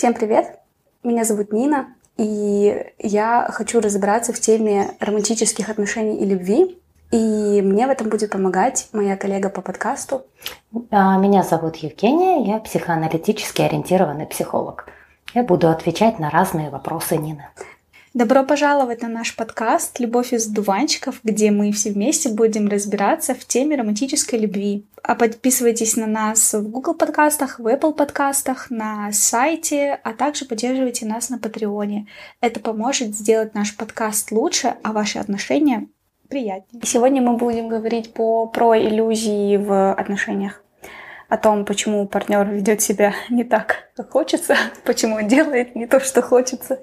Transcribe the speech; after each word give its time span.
Всем 0.00 0.14
привет! 0.14 0.58
Меня 1.02 1.24
зовут 1.24 1.52
Нина, 1.52 1.88
и 2.16 2.86
я 2.98 3.46
хочу 3.52 3.80
разобраться 3.80 4.32
в 4.32 4.40
теме 4.40 4.92
романтических 4.98 5.68
отношений 5.68 6.16
и 6.16 6.24
любви. 6.24 6.78
И 7.10 7.60
мне 7.60 7.86
в 7.86 7.90
этом 7.90 8.08
будет 8.08 8.30
помогать 8.30 8.88
моя 8.94 9.18
коллега 9.18 9.50
по 9.50 9.60
подкасту. 9.60 10.22
А, 10.90 11.18
меня 11.18 11.42
зовут 11.42 11.76
Евгения, 11.76 12.50
я 12.50 12.60
психоаналитически 12.60 13.60
ориентированный 13.60 14.24
психолог. 14.24 14.86
Я 15.34 15.42
буду 15.42 15.68
отвечать 15.68 16.18
на 16.18 16.30
разные 16.30 16.70
вопросы 16.70 17.18
Нины. 17.18 17.50
Добро 18.12 18.42
пожаловать 18.42 19.02
на 19.02 19.08
наш 19.08 19.36
подкаст 19.36 20.00
«Любовь 20.00 20.32
из 20.32 20.48
дуванчиков», 20.48 21.20
где 21.22 21.52
мы 21.52 21.70
все 21.70 21.92
вместе 21.92 22.28
будем 22.28 22.66
разбираться 22.66 23.36
в 23.36 23.44
теме 23.44 23.76
романтической 23.76 24.36
любви. 24.36 24.84
А 25.04 25.14
подписывайтесь 25.14 25.94
на 25.94 26.08
нас 26.08 26.52
в 26.52 26.68
Google 26.68 26.94
подкастах, 26.94 27.60
в 27.60 27.66
Apple 27.68 27.94
подкастах, 27.94 28.68
на 28.68 29.12
сайте, 29.12 30.00
а 30.02 30.12
также 30.12 30.44
поддерживайте 30.44 31.06
нас 31.06 31.30
на 31.30 31.38
Патреоне. 31.38 32.08
Это 32.40 32.58
поможет 32.58 33.14
сделать 33.14 33.54
наш 33.54 33.76
подкаст 33.76 34.32
лучше, 34.32 34.74
а 34.82 34.92
ваши 34.92 35.20
отношения 35.20 35.86
приятнее. 36.28 36.82
Сегодня 36.84 37.22
мы 37.22 37.36
будем 37.36 37.68
говорить 37.68 38.12
по, 38.12 38.46
про 38.46 38.76
иллюзии 38.76 39.56
в 39.56 39.92
отношениях 39.92 40.64
о 41.30 41.36
том, 41.36 41.64
почему 41.64 42.06
партнер 42.08 42.44
ведет 42.48 42.82
себя 42.82 43.14
не 43.30 43.44
так, 43.44 43.88
как 43.96 44.10
хочется, 44.10 44.56
почему 44.84 45.16
он 45.16 45.28
делает 45.28 45.76
не 45.76 45.86
то, 45.86 46.00
что 46.00 46.22
хочется, 46.22 46.80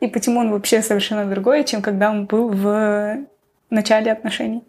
и 0.00 0.06
почему 0.06 0.40
он 0.40 0.52
вообще 0.52 0.82
совершенно 0.82 1.28
другой, 1.28 1.64
чем 1.64 1.82
когда 1.82 2.10
он 2.10 2.26
был 2.26 2.48
в 2.48 3.18
начале 3.70 4.12
отношений. 4.12 4.62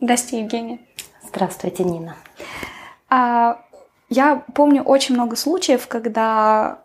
Здравствуйте, 0.00 0.44
Евгения. 0.44 0.78
Здравствуйте, 1.22 1.84
Нина. 1.84 2.16
А, 3.10 3.60
я 4.08 4.44
помню 4.54 4.82
очень 4.82 5.14
много 5.14 5.36
случаев, 5.36 5.86
когда 5.86 6.82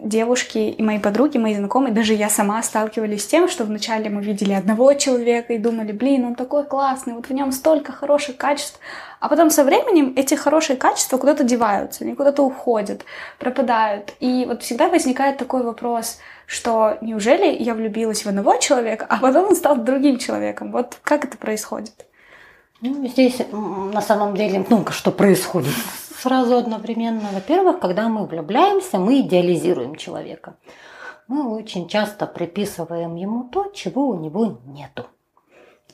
девушки 0.00 0.58
и 0.58 0.82
мои 0.82 0.98
подруги, 0.98 1.38
мои 1.38 1.54
знакомые, 1.54 1.92
даже 1.92 2.14
я 2.14 2.28
сама 2.28 2.62
сталкивались 2.62 3.24
с 3.24 3.26
тем, 3.26 3.48
что 3.48 3.64
вначале 3.64 4.08
мы 4.10 4.22
видели 4.22 4.52
одного 4.52 4.94
человека 4.94 5.52
и 5.52 5.58
думали, 5.58 5.92
блин, 5.92 6.24
он 6.24 6.34
такой 6.34 6.64
классный, 6.64 7.14
вот 7.14 7.28
в 7.28 7.32
нем 7.32 7.52
столько 7.52 7.92
хороших 7.92 8.36
качеств, 8.36 8.78
а 9.20 9.28
потом 9.28 9.50
со 9.50 9.64
временем 9.64 10.12
эти 10.16 10.34
хорошие 10.34 10.76
качества 10.76 11.18
куда-то 11.18 11.44
деваются, 11.44 12.04
они 12.04 12.14
куда-то 12.14 12.42
уходят, 12.42 13.04
пропадают. 13.38 14.14
И 14.20 14.44
вот 14.46 14.62
всегда 14.62 14.88
возникает 14.88 15.38
такой 15.38 15.62
вопрос, 15.62 16.18
что 16.46 16.98
неужели 17.00 17.46
я 17.46 17.74
влюбилась 17.74 18.24
в 18.24 18.28
одного 18.28 18.56
человека, 18.56 19.06
а 19.08 19.18
потом 19.18 19.48
он 19.48 19.56
стал 19.56 19.76
другим 19.76 20.18
человеком? 20.18 20.70
Вот 20.72 20.98
как 21.02 21.24
это 21.24 21.36
происходит? 21.36 22.06
Ну, 22.80 23.06
здесь 23.08 23.38
на 23.50 24.00
самом 24.00 24.36
деле 24.36 24.64
много 24.68 24.92
что 24.92 25.10
происходит 25.10 25.74
сразу 26.18 26.56
одновременно. 26.56 27.28
Во-первых, 27.32 27.78
когда 27.78 28.08
мы 28.08 28.26
влюбляемся, 28.26 28.98
мы 28.98 29.20
идеализируем 29.20 29.96
человека. 29.96 30.56
Мы 31.28 31.54
очень 31.54 31.88
часто 31.88 32.26
приписываем 32.26 33.14
ему 33.14 33.44
то, 33.44 33.70
чего 33.74 34.08
у 34.08 34.18
него 34.18 34.58
нету. 34.66 35.06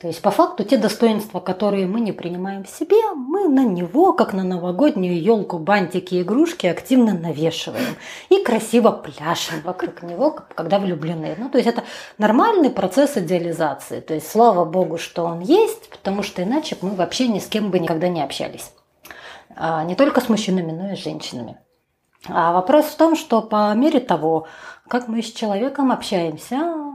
То 0.01 0.09
есть 0.09 0.21
по 0.21 0.31
факту 0.31 0.65
те 0.65 0.77
достоинства, 0.77 1.41
которые 1.41 1.87
мы 1.87 2.01
не 2.01 2.13
принимаем 2.13 2.65
в 2.65 2.69
себе, 2.69 3.15
мы 3.15 3.49
на 3.49 3.65
него, 3.65 4.13
как 4.13 4.35
на 4.35 4.43
новогоднюю 4.43 5.23
елку, 5.23 5.59
бантики, 5.59 6.21
игрушки 6.21 6.67
активно 6.67 7.15
навешиваем 7.15 7.97
и 8.29 8.43
красиво 8.43 8.91
пляшем 8.91 9.63
вокруг 9.63 10.03
него, 10.03 10.37
когда 10.55 10.79
влюблены. 10.79 11.37
Ну, 11.39 11.49
то 11.49 11.59
есть 11.59 11.69
это 11.69 11.85
нормальный 12.19 12.71
процесс 12.71 13.17
идеализации. 13.17 14.01
То 14.01 14.15
есть 14.15 14.31
слава 14.31 14.65
богу, 14.65 14.99
что 14.99 15.25
он 15.25 15.41
есть, 15.41 15.89
потому 15.89 16.23
что 16.23 16.43
иначе 16.43 16.77
мы 16.83 16.91
вообще 16.91 17.29
ни 17.29 17.39
с 17.39 17.47
кем 17.47 17.71
бы 17.71 17.79
никогда 17.79 18.09
не 18.09 18.23
общались. 18.23 18.73
А, 19.57 19.85
не 19.85 19.95
только 19.95 20.21
с 20.21 20.29
мужчинами, 20.29 20.73
но 20.73 20.93
и 20.93 20.97
с 20.97 21.03
женщинами. 21.03 21.59
А 22.27 22.53
вопрос 22.53 22.87
в 22.87 22.97
том, 22.97 23.17
что 23.17 23.43
по 23.43 23.73
мере 23.75 24.01
того, 24.01 24.47
как 24.89 25.09
мы 25.09 25.23
с 25.23 25.31
человеком 25.31 25.93
общаемся, 25.93 26.95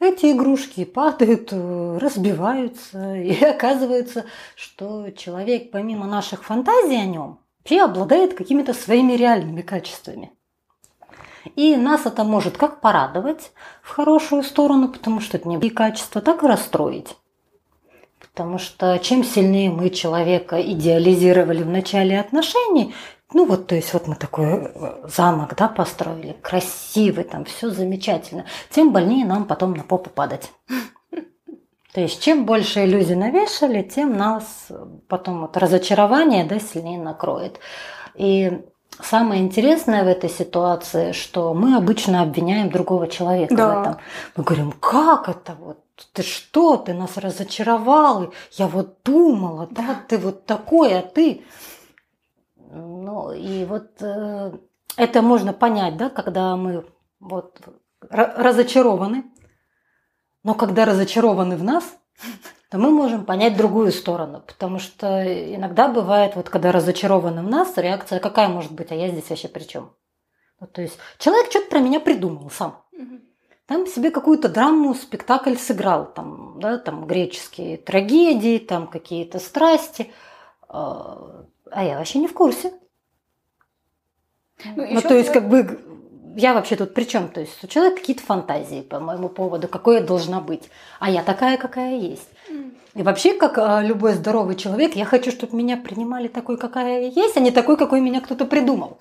эти 0.00 0.32
игрушки 0.32 0.84
падают, 0.84 1.52
разбиваются, 1.52 3.14
и 3.14 3.42
оказывается, 3.44 4.24
что 4.56 5.10
человек, 5.10 5.70
помимо 5.70 6.06
наших 6.06 6.44
фантазий 6.44 6.96
о 6.96 7.06
нем, 7.06 7.38
вообще 7.58 7.82
обладает 7.82 8.34
какими-то 8.34 8.74
своими 8.74 9.12
реальными 9.12 9.62
качествами. 9.62 10.32
И 11.56 11.76
нас 11.76 12.06
это 12.06 12.24
может 12.24 12.56
как 12.56 12.80
порадовать 12.80 13.52
в 13.82 13.90
хорошую 13.90 14.42
сторону, 14.42 14.88
потому 14.88 15.20
что 15.20 15.36
это 15.36 15.46
не 15.46 15.70
качество, 15.70 16.22
так 16.22 16.42
и 16.42 16.46
расстроить. 16.46 17.16
Потому 18.34 18.58
что 18.58 18.98
чем 18.98 19.22
сильнее 19.22 19.70
мы 19.70 19.90
человека 19.90 20.60
идеализировали 20.60 21.62
в 21.62 21.68
начале 21.68 22.18
отношений, 22.18 22.92
ну 23.32 23.46
вот, 23.46 23.68
то 23.68 23.76
есть 23.76 23.92
вот 23.92 24.08
мы 24.08 24.16
такой 24.16 24.46
э, 24.46 25.06
замок, 25.06 25.54
да, 25.56 25.68
построили, 25.68 26.36
красивый, 26.42 27.22
там 27.22 27.44
все 27.44 27.70
замечательно, 27.70 28.44
тем 28.70 28.92
больнее 28.92 29.24
нам 29.24 29.44
потом 29.44 29.74
на 29.74 29.84
попу 29.84 30.10
падать. 30.10 30.50
То 31.92 32.00
есть 32.00 32.20
чем 32.22 32.44
больше 32.44 32.84
иллюзий 32.84 33.14
навешали, 33.14 33.82
тем 33.82 34.16
нас 34.16 34.66
потом 35.06 35.42
вот 35.42 35.56
разочарование 35.56 36.44
да, 36.44 36.58
сильнее 36.58 36.98
накроет. 36.98 37.60
И 38.16 38.62
самое 39.02 39.42
интересное 39.42 40.04
в 40.04 40.08
этой 40.08 40.30
ситуации, 40.30 41.12
что 41.12 41.54
мы 41.54 41.76
обычно 41.76 42.22
обвиняем 42.22 42.70
другого 42.70 43.08
человека 43.08 43.54
да. 43.54 43.68
в 43.68 43.80
этом. 43.80 43.96
Мы 44.36 44.44
говорим, 44.44 44.72
как 44.72 45.28
это 45.28 45.54
вот? 45.54 45.78
ты 46.12 46.22
что, 46.22 46.76
ты 46.76 46.92
нас 46.92 47.16
разочаровал, 47.16 48.32
я 48.52 48.66
вот 48.66 48.98
думала, 49.04 49.68
да, 49.70 49.86
да 49.86 50.00
ты 50.08 50.18
вот 50.18 50.44
такой, 50.44 50.98
а 50.98 51.02
ты... 51.02 51.44
Ну, 52.56 53.30
и 53.32 53.64
вот 53.64 53.90
э, 54.00 54.52
это 54.96 55.22
можно 55.22 55.52
понять, 55.52 55.96
да, 55.96 56.10
когда 56.10 56.56
мы 56.56 56.84
вот 57.20 57.60
разочарованы, 58.10 59.24
но 60.42 60.54
когда 60.54 60.84
разочарованы 60.84 61.56
в 61.56 61.62
нас, 61.62 61.84
то 62.74 62.80
мы 62.80 62.90
можем 62.90 63.24
понять 63.24 63.56
другую 63.56 63.92
сторону, 63.92 64.42
потому 64.44 64.80
что 64.80 65.22
иногда 65.54 65.86
бывает, 65.86 66.34
вот 66.34 66.50
когда 66.50 66.72
разочарованы 66.72 67.40
в 67.44 67.48
нас, 67.48 67.76
реакция 67.76 68.18
какая 68.18 68.48
может 68.48 68.72
быть, 68.72 68.90
а 68.90 68.96
я 68.96 69.10
здесь 69.10 69.30
вообще 69.30 69.46
при 69.46 69.62
чем? 69.62 69.92
Ну, 70.58 70.66
то 70.66 70.82
есть 70.82 70.98
человек 71.18 71.50
что-то 71.50 71.70
про 71.70 71.78
меня 71.78 72.00
придумал 72.00 72.50
сам. 72.50 72.82
Угу 72.90 73.20
там 73.66 73.86
себе 73.86 74.10
какую-то 74.10 74.48
драму, 74.48 74.92
спектакль 74.94 75.54
сыграл, 75.54 76.12
там, 76.12 76.58
да, 76.60 76.76
там 76.76 77.06
греческие 77.06 77.78
трагедии, 77.78 78.58
там 78.58 78.88
какие-то 78.88 79.38
страсти, 79.38 80.10
а, 80.68 81.46
а 81.70 81.84
я 81.84 81.96
вообще 81.96 82.18
не 82.18 82.26
в 82.26 82.34
курсе. 82.34 82.74
Ну, 84.64 84.84
ну 84.94 85.00
то 85.00 85.14
есть, 85.14 85.32
как 85.32 85.48
бы, 85.48 85.80
я 86.36 86.54
вообще 86.54 86.76
тут 86.76 86.94
при 86.94 87.04
чем? 87.04 87.28
То 87.28 87.40
есть, 87.40 87.62
у 87.62 87.66
человека 87.66 88.00
какие-то 88.00 88.22
фантазии 88.22 88.82
по 88.82 89.00
моему 89.00 89.28
поводу, 89.28 89.68
какой 89.68 89.96
я 89.96 90.02
должна 90.02 90.40
быть, 90.40 90.64
а 91.00 91.10
я 91.10 91.22
такая, 91.22 91.56
какая 91.56 91.96
есть. 91.96 92.28
И 92.94 93.02
вообще, 93.02 93.34
как 93.34 93.58
а, 93.58 93.82
любой 93.82 94.14
здоровый 94.14 94.54
человек, 94.54 94.94
я 94.94 95.04
хочу, 95.04 95.32
чтобы 95.32 95.56
меня 95.56 95.76
принимали 95.76 96.28
такой, 96.28 96.56
какая 96.56 97.02
я 97.02 97.08
есть, 97.08 97.36
а 97.36 97.40
не 97.40 97.50
такой, 97.50 97.76
какой 97.76 98.00
меня 98.00 98.20
кто-то 98.20 98.44
придумал. 98.44 98.98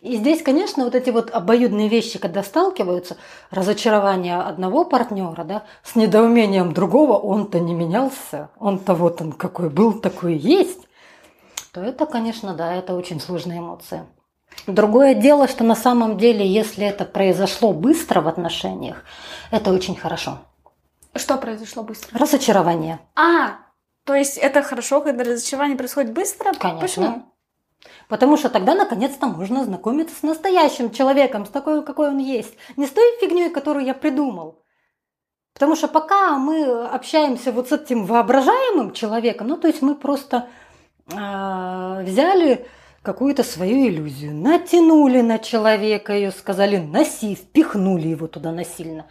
И 0.00 0.16
здесь, 0.16 0.42
конечно, 0.42 0.84
вот 0.84 0.94
эти 0.94 1.10
вот 1.10 1.30
обоюдные 1.30 1.88
вещи, 1.88 2.18
когда 2.18 2.42
сталкиваются, 2.42 3.16
разочарование 3.50 4.36
одного 4.36 4.84
партнера, 4.84 5.42
да, 5.42 5.64
с 5.82 5.96
недоумением 5.96 6.72
другого, 6.72 7.18
он-то 7.18 7.58
не 7.58 7.74
менялся, 7.74 8.50
он-то 8.58 8.94
вот 8.94 9.20
он 9.20 9.32
какой 9.32 9.68
был, 9.68 10.00
такой 10.00 10.36
есть, 10.36 10.86
то 11.72 11.82
это, 11.82 12.06
конечно, 12.06 12.54
да, 12.54 12.72
это 12.74 12.94
очень 12.94 13.20
сложные 13.20 13.58
эмоции. 13.58 14.04
Другое 14.66 15.14
дело, 15.14 15.48
что 15.48 15.64
на 15.64 15.74
самом 15.74 16.18
деле, 16.18 16.46
если 16.46 16.86
это 16.86 17.04
произошло 17.04 17.72
быстро 17.72 18.20
в 18.20 18.28
отношениях, 18.28 19.04
это 19.50 19.72
очень 19.72 19.96
хорошо. 19.96 20.38
Что 21.14 21.36
произошло 21.38 21.82
быстро? 21.82 22.18
Разочарование. 22.18 23.00
А, 23.16 23.58
то 24.04 24.14
есть 24.14 24.36
это 24.36 24.62
хорошо, 24.62 25.00
когда 25.00 25.24
разочарование 25.24 25.76
происходит 25.76 26.12
быстро? 26.12 26.52
Конечно. 26.52 26.80
Почему? 26.80 27.32
Потому 28.08 28.36
что 28.36 28.48
тогда 28.48 28.74
наконец-то 28.74 29.26
можно 29.26 29.64
знакомиться 29.64 30.16
с 30.16 30.22
настоящим 30.22 30.90
человеком, 30.90 31.46
с 31.46 31.50
такой, 31.50 31.84
какой 31.84 32.08
он 32.08 32.18
есть. 32.18 32.54
Не 32.76 32.86
с 32.86 32.90
той 32.90 33.04
фигней, 33.20 33.50
которую 33.50 33.84
я 33.84 33.94
придумал. 33.94 34.62
Потому 35.52 35.76
что 35.76 35.88
пока 35.88 36.38
мы 36.38 36.86
общаемся 36.86 37.52
вот 37.52 37.68
с 37.68 37.72
этим 37.72 38.04
воображаемым 38.04 38.92
человеком, 38.92 39.48
ну 39.48 39.56
то 39.56 39.66
есть 39.66 39.82
мы 39.82 39.94
просто 39.94 40.48
э, 41.10 42.02
взяли 42.04 42.66
какую-то 43.08 43.42
свою 43.42 43.88
иллюзию, 43.88 44.34
натянули 44.34 45.22
на 45.22 45.38
человека 45.38 46.12
ее, 46.12 46.30
сказали 46.30 46.76
носи, 46.76 47.36
впихнули 47.36 48.08
его 48.08 48.26
туда 48.26 48.52
насильно. 48.52 49.06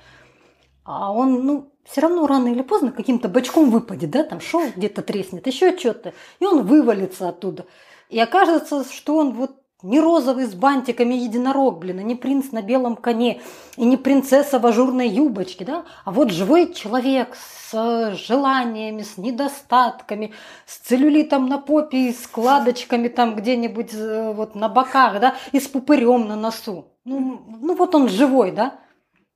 А 0.83 1.11
он, 1.11 1.43
ну, 1.47 1.73
все 1.83 2.01
равно 2.01 2.27
рано 2.27 2.49
или 2.49 2.61
поздно 2.61 2.91
каким-то 2.91 3.27
бочком 3.27 3.71
выпадет, 3.71 4.11
да, 4.11 4.23
там 4.23 4.39
шел 4.39 4.61
где-то 4.75 5.01
треснет, 5.01 5.47
еще 5.47 5.75
что-то, 5.75 6.13
и 6.39 6.45
он 6.45 6.67
вывалится 6.67 7.27
оттуда. 7.27 7.65
И 8.09 8.19
окажется, 8.19 8.83
что 8.83 9.15
он 9.15 9.33
вот 9.33 9.59
не 9.83 9.99
розовый 9.99 10.45
с 10.45 10.55
бантиками 10.55 11.13
единорог, 11.13 11.79
блин, 11.79 11.99
и 11.99 12.03
не 12.03 12.15
принц 12.15 12.51
на 12.51 12.61
белом 12.61 12.95
коне, 12.95 13.41
и 13.75 13.85
не 13.85 13.97
принцесса 13.97 14.59
в 14.59 14.65
ажурной 14.65 15.07
юбочке, 15.07 15.65
да, 15.65 15.85
а 16.03 16.11
вот 16.11 16.31
живой 16.31 16.73
человек 16.73 17.35
с 17.35 18.15
желаниями, 18.15 19.03
с 19.03 19.17
недостатками, 19.17 20.33
с 20.65 20.77
целлюлитом 20.77 21.47
на 21.47 21.59
попе 21.59 22.09
и 22.09 22.13
складочками 22.13 23.07
там 23.07 23.35
где-нибудь 23.35 23.93
э, 23.93 24.33
вот 24.33 24.55
на 24.55 24.67
боках, 24.67 25.19
да, 25.19 25.35
и 25.51 25.59
с 25.59 25.67
пупырем 25.67 26.27
на 26.27 26.35
носу. 26.35 26.87
Ну, 27.05 27.41
ну 27.47 27.75
вот 27.75 27.93
он 27.93 28.09
живой, 28.09 28.51
да. 28.51 28.79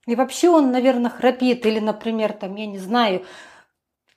И 0.08 0.16
вообще 0.16 0.50
он, 0.50 0.72
наверное, 0.72 1.12
храпит 1.12 1.66
или, 1.66 1.80
например, 1.80 2.34
там, 2.34 2.56
я 2.56 2.66
не 2.66 2.80
знаю, 2.80 3.24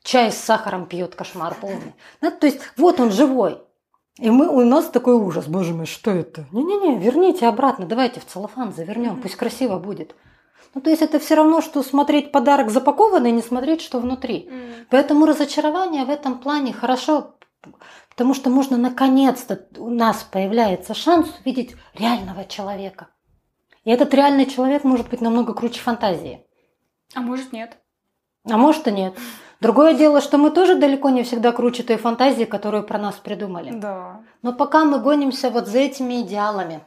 чай 0.03 0.33
с 0.33 0.37
сахаром 0.37 0.87
пьет, 0.87 1.15
кошмар 1.15 1.55
полный. 1.61 1.95
Ну, 2.23 2.31
то 2.31 2.47
есть 2.47 2.61
вот 2.77 3.01
он 3.01 3.11
живой. 3.11 3.59
И 4.19 4.31
мы, 4.31 4.49
у 4.49 4.65
нас 4.65 4.87
такой 4.91 5.15
ужас, 5.15 5.47
боже 5.47 5.75
мой, 5.75 5.87
что 5.87 6.11
это? 6.11 6.47
Не-не-не, 6.53 6.99
верните 6.99 7.47
обратно, 7.47 7.85
давайте 7.85 8.21
в 8.21 8.27
целлофан 8.27 8.73
завернем, 8.73 9.21
пусть 9.21 9.35
красиво 9.35 9.79
будет. 9.79 10.15
Ну, 10.75 10.81
то 10.81 10.91
есть 10.91 11.03
это 11.03 11.19
все 11.19 11.35
равно, 11.35 11.61
что 11.61 11.83
смотреть 11.83 12.33
подарок 12.33 12.71
запакованный, 12.71 13.33
не 13.33 13.43
смотреть, 13.43 13.81
что 13.81 14.01
внутри. 14.01 14.49
Mm. 14.49 14.87
Поэтому 14.91 15.27
разочарование 15.27 16.05
в 16.05 16.11
этом 16.11 16.39
плане 16.39 16.73
хорошо, 16.73 17.37
потому 18.09 18.35
что 18.35 18.51
можно 18.51 18.77
наконец-то 18.77 19.67
у 19.79 19.91
нас 19.91 20.25
появляется 20.25 20.95
шанс 20.95 21.29
увидеть 21.41 21.77
реального 21.95 22.45
человека. 22.45 23.09
И 23.85 23.91
этот 23.91 24.15
реальный 24.15 24.47
человек 24.47 24.83
может 24.85 25.11
быть 25.11 25.21
намного 25.21 25.55
круче 25.55 25.81
фантазии. 25.81 26.45
А 27.15 27.21
может 27.21 27.53
нет. 27.53 27.77
А 28.49 28.57
может 28.57 28.89
и 28.89 28.93
нет. 28.93 29.15
Другое 29.61 29.95
дело, 29.95 30.21
что 30.21 30.39
мы 30.39 30.51
тоже 30.51 30.75
далеко 30.75 31.11
не 31.11 31.23
всегда 31.23 31.53
круче 31.53 31.83
той 31.83 31.97
фантазии, 31.97 32.45
которую 32.45 32.83
про 32.85 32.99
нас 32.99 33.15
придумали. 33.17 33.71
Да. 33.73 34.21
Но 34.43 34.53
пока 34.53 34.85
мы 34.85 34.99
гонимся 34.99 35.51
вот 35.51 35.67
за 35.67 35.79
этими 35.79 36.23
идеалами, 36.23 36.83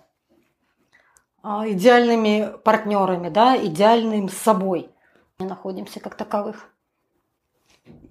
а, 1.41 1.67
идеальными 1.69 2.53
партнерами, 2.63 3.29
да, 3.29 3.57
идеальным 3.57 4.29
собой, 4.29 4.89
мы 5.39 5.45
находимся 5.45 5.99
как 5.99 6.15
таковых. 6.15 6.69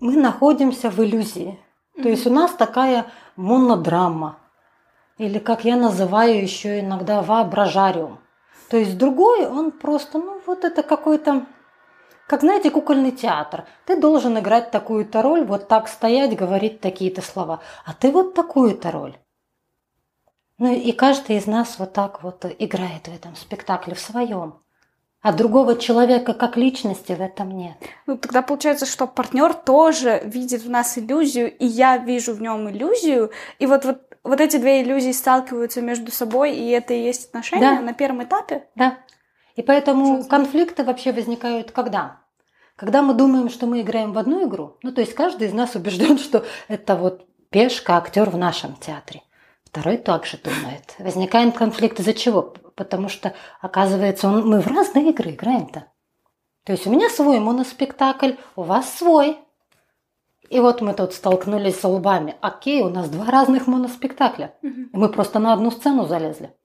Мы 0.01 0.17
находимся 0.17 0.91
в 0.91 0.99
иллюзии. 1.01 1.59
Mm-hmm. 1.97 2.03
То 2.03 2.09
есть 2.09 2.27
у 2.27 2.31
нас 2.31 2.53
такая 2.53 3.07
монодрама, 3.37 4.39
или 5.19 5.39
как 5.39 5.65
я 5.65 5.77
называю 5.77 6.41
еще 6.43 6.81
иногда 6.81 7.23
воображариум. 7.23 8.19
То 8.71 8.77
есть 8.77 8.99
другой, 8.99 9.47
он 9.47 9.71
просто, 9.71 10.19
ну 10.19 10.41
вот 10.47 10.65
это 10.65 10.83
какой-то 10.83 11.47
как, 12.27 12.41
знаете, 12.41 12.71
кукольный 12.71 13.13
театр. 13.13 13.67
Ты 13.85 14.01
должен 14.01 14.39
играть 14.39 14.71
такую-то 14.71 15.23
роль, 15.23 15.45
вот 15.45 15.69
так 15.69 15.89
стоять, 15.89 16.37
говорить 16.37 16.81
такие-то 16.81 17.23
слова. 17.23 17.61
А 17.85 17.93
ты 17.93 18.11
вот 18.11 18.35
такую-то 18.35 18.91
роль. 18.91 19.17
Ну 20.59 20.73
и 20.73 20.93
каждый 20.93 21.37
из 21.37 21.47
нас 21.47 21.79
вот 21.79 21.93
так 21.93 22.23
вот 22.23 22.45
играет 22.59 23.09
в 23.09 23.15
этом 23.15 23.37
спектакле, 23.37 23.95
в 23.95 24.01
своем. 24.01 24.55
А 25.21 25.33
другого 25.33 25.77
человека 25.77 26.35
как 26.35 26.57
личности 26.57 27.13
в 27.13 27.21
этом 27.21 27.51
нет. 27.51 27.77
Ну 28.07 28.17
тогда 28.17 28.43
получается, 28.43 28.87
что 28.87 29.07
партнер 29.07 29.55
тоже 29.55 30.23
видит 30.25 30.63
в 30.63 30.71
нас 30.71 30.97
иллюзию, 30.99 31.55
и 31.57 31.67
я 31.67 31.99
вижу 31.99 32.33
в 32.33 32.41
нем 32.41 32.71
иллюзию, 32.71 33.33
и 33.59 33.67
вот, 33.67 33.85
вот, 33.85 34.03
вот 34.23 34.41
эти 34.41 34.57
две 34.57 34.83
иллюзии 34.83 35.13
сталкиваются 35.13 35.83
между 35.83 36.13
собой, 36.13 36.55
и 36.55 36.71
это 36.71 36.95
и 36.95 37.03
есть 37.03 37.29
отношения 37.29 37.77
да. 37.77 37.81
на 37.81 37.93
первом 37.93 38.23
этапе? 38.23 38.69
Да. 38.77 38.99
И 39.57 39.63
поэтому 39.63 40.25
конфликты 40.25 40.85
вообще 40.85 41.13
возникают 41.13 41.73
когда? 41.73 42.21
Когда 42.77 43.01
мы 43.01 43.15
думаем, 43.15 43.49
что 43.49 43.67
мы 43.67 43.81
играем 43.81 44.13
в 44.13 44.19
одну 44.19 44.47
игру, 44.47 44.77
ну 44.83 44.93
то 44.93 45.01
есть 45.01 45.15
каждый 45.15 45.49
из 45.49 45.55
нас 45.55 45.75
убежден, 45.75 46.19
что 46.21 46.45
это 46.69 46.95
вот 46.95 47.27
пешка, 47.51 47.97
актер 47.97 48.29
в 48.31 48.37
нашем 48.37 48.77
театре. 48.77 49.23
Второй 49.65 49.97
также 49.97 50.39
думает. 50.39 50.95
Возникает 50.99 51.57
конфликт 51.57 52.01
из-за 52.01 52.15
чего? 52.15 52.55
Потому 52.77 53.09
что, 53.09 53.35
оказывается, 53.61 54.29
он, 54.29 54.49
мы 54.49 54.61
в 54.61 54.67
разные 54.67 55.11
игры 55.11 55.31
играем-то. 55.31 55.87
То 56.65 56.73
есть 56.73 56.87
у 56.87 56.91
меня 56.91 57.09
свой 57.11 57.41
моноспектакль, 57.41 58.33
у 58.57 58.63
вас 58.63 58.93
свой. 58.95 59.39
И 60.49 60.61
вот 60.61 60.81
мы 60.81 60.95
тут 60.95 61.13
столкнулись 61.13 61.81
с 61.81 61.85
лбами. 61.85 62.37
Окей, 62.41 62.83
у 62.83 62.89
нас 62.89 63.09
два 63.09 63.27
разных 63.27 63.67
моноспектакля. 63.67 64.55
Угу. 64.63 64.71
И 64.71 64.97
мы 64.97 65.09
просто 65.09 65.39
на 65.39 65.53
одну 65.53 65.71
сцену 65.71 66.07
залезли. 66.07 66.56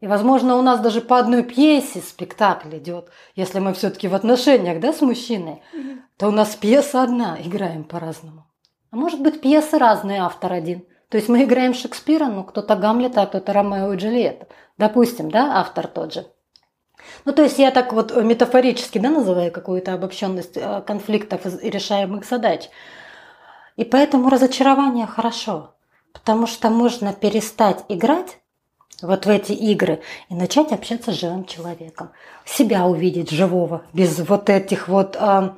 И, 0.00 0.06
возможно, 0.06 0.56
у 0.56 0.62
нас 0.62 0.80
даже 0.80 1.00
по 1.00 1.18
одной 1.18 1.42
пьесе 1.42 2.00
спектакль 2.00 2.76
идет, 2.76 3.08
если 3.34 3.60
мы 3.60 3.72
все-таки 3.72 4.08
в 4.08 4.14
отношениях, 4.14 4.78
да, 4.78 4.92
с 4.92 5.00
мужчиной, 5.00 5.62
mm-hmm. 5.74 5.98
то 6.18 6.28
у 6.28 6.30
нас 6.30 6.54
пьеса 6.54 7.02
одна, 7.02 7.38
играем 7.42 7.84
по-разному. 7.84 8.46
А 8.90 8.96
может 8.96 9.20
быть, 9.22 9.40
пьесы 9.40 9.78
разные, 9.78 10.20
автор 10.20 10.52
один. 10.52 10.84
То 11.08 11.16
есть 11.16 11.28
мы 11.28 11.44
играем 11.44 11.72
Шекспира, 11.72 12.26
ну, 12.26 12.44
кто-то 12.44 12.76
Гамлета, 12.76 13.22
а 13.22 13.26
кто-то 13.26 13.52
Ромео 13.52 13.92
и 13.92 13.96
Джульетта. 13.96 14.48
Допустим, 14.76 15.30
да, 15.30 15.60
автор 15.60 15.86
тот 15.86 16.12
же. 16.12 16.26
Ну, 17.24 17.32
то 17.32 17.42
есть 17.42 17.58
я 17.58 17.70
так 17.70 17.92
вот 17.92 18.14
метафорически, 18.14 18.98
да, 18.98 19.10
называю 19.10 19.52
какую-то 19.52 19.94
обобщенность 19.94 20.56
э, 20.56 20.82
конфликтов 20.86 21.46
и 21.46 21.70
решаемых 21.70 22.24
задач. 22.24 22.68
И 23.76 23.84
поэтому 23.84 24.28
разочарование 24.28 25.06
хорошо, 25.06 25.74
потому 26.12 26.46
что 26.46 26.68
можно 26.70 27.12
перестать 27.12 27.84
играть 27.88 28.38
вот 29.02 29.26
в 29.26 29.28
эти 29.28 29.52
игры 29.52 30.00
и 30.28 30.34
начать 30.34 30.72
общаться 30.72 31.12
с 31.12 31.16
живым 31.20 31.44
человеком. 31.44 32.10
Себя 32.44 32.86
увидеть 32.86 33.30
живого, 33.30 33.82
без 33.92 34.18
вот 34.18 34.48
этих 34.50 34.88
вот 34.88 35.16
э, 35.18 35.50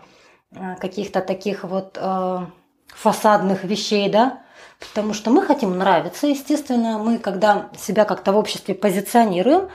каких-то 0.80 1.20
таких 1.20 1.64
вот 1.64 1.98
э, 2.00 2.46
фасадных 2.88 3.64
вещей, 3.64 4.08
да, 4.08 4.40
потому 4.80 5.14
что 5.14 5.30
мы 5.30 5.42
хотим 5.42 5.76
нравиться, 5.76 6.26
естественно, 6.26 6.98
мы, 6.98 7.18
когда 7.18 7.68
себя 7.78 8.04
как-то 8.04 8.32
в 8.32 8.36
обществе 8.36 8.74
позиционируем, 8.74 9.68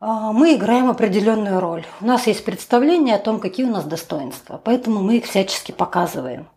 мы 0.00 0.56
играем 0.56 0.90
определенную 0.90 1.60
роль. 1.60 1.86
У 2.00 2.06
нас 2.06 2.26
есть 2.26 2.44
представление 2.44 3.14
о 3.14 3.20
том, 3.20 3.38
какие 3.38 3.64
у 3.66 3.70
нас 3.70 3.84
достоинства, 3.84 4.60
поэтому 4.62 5.00
мы 5.00 5.18
их 5.18 5.26
всячески 5.26 5.70
показываем 5.70 6.48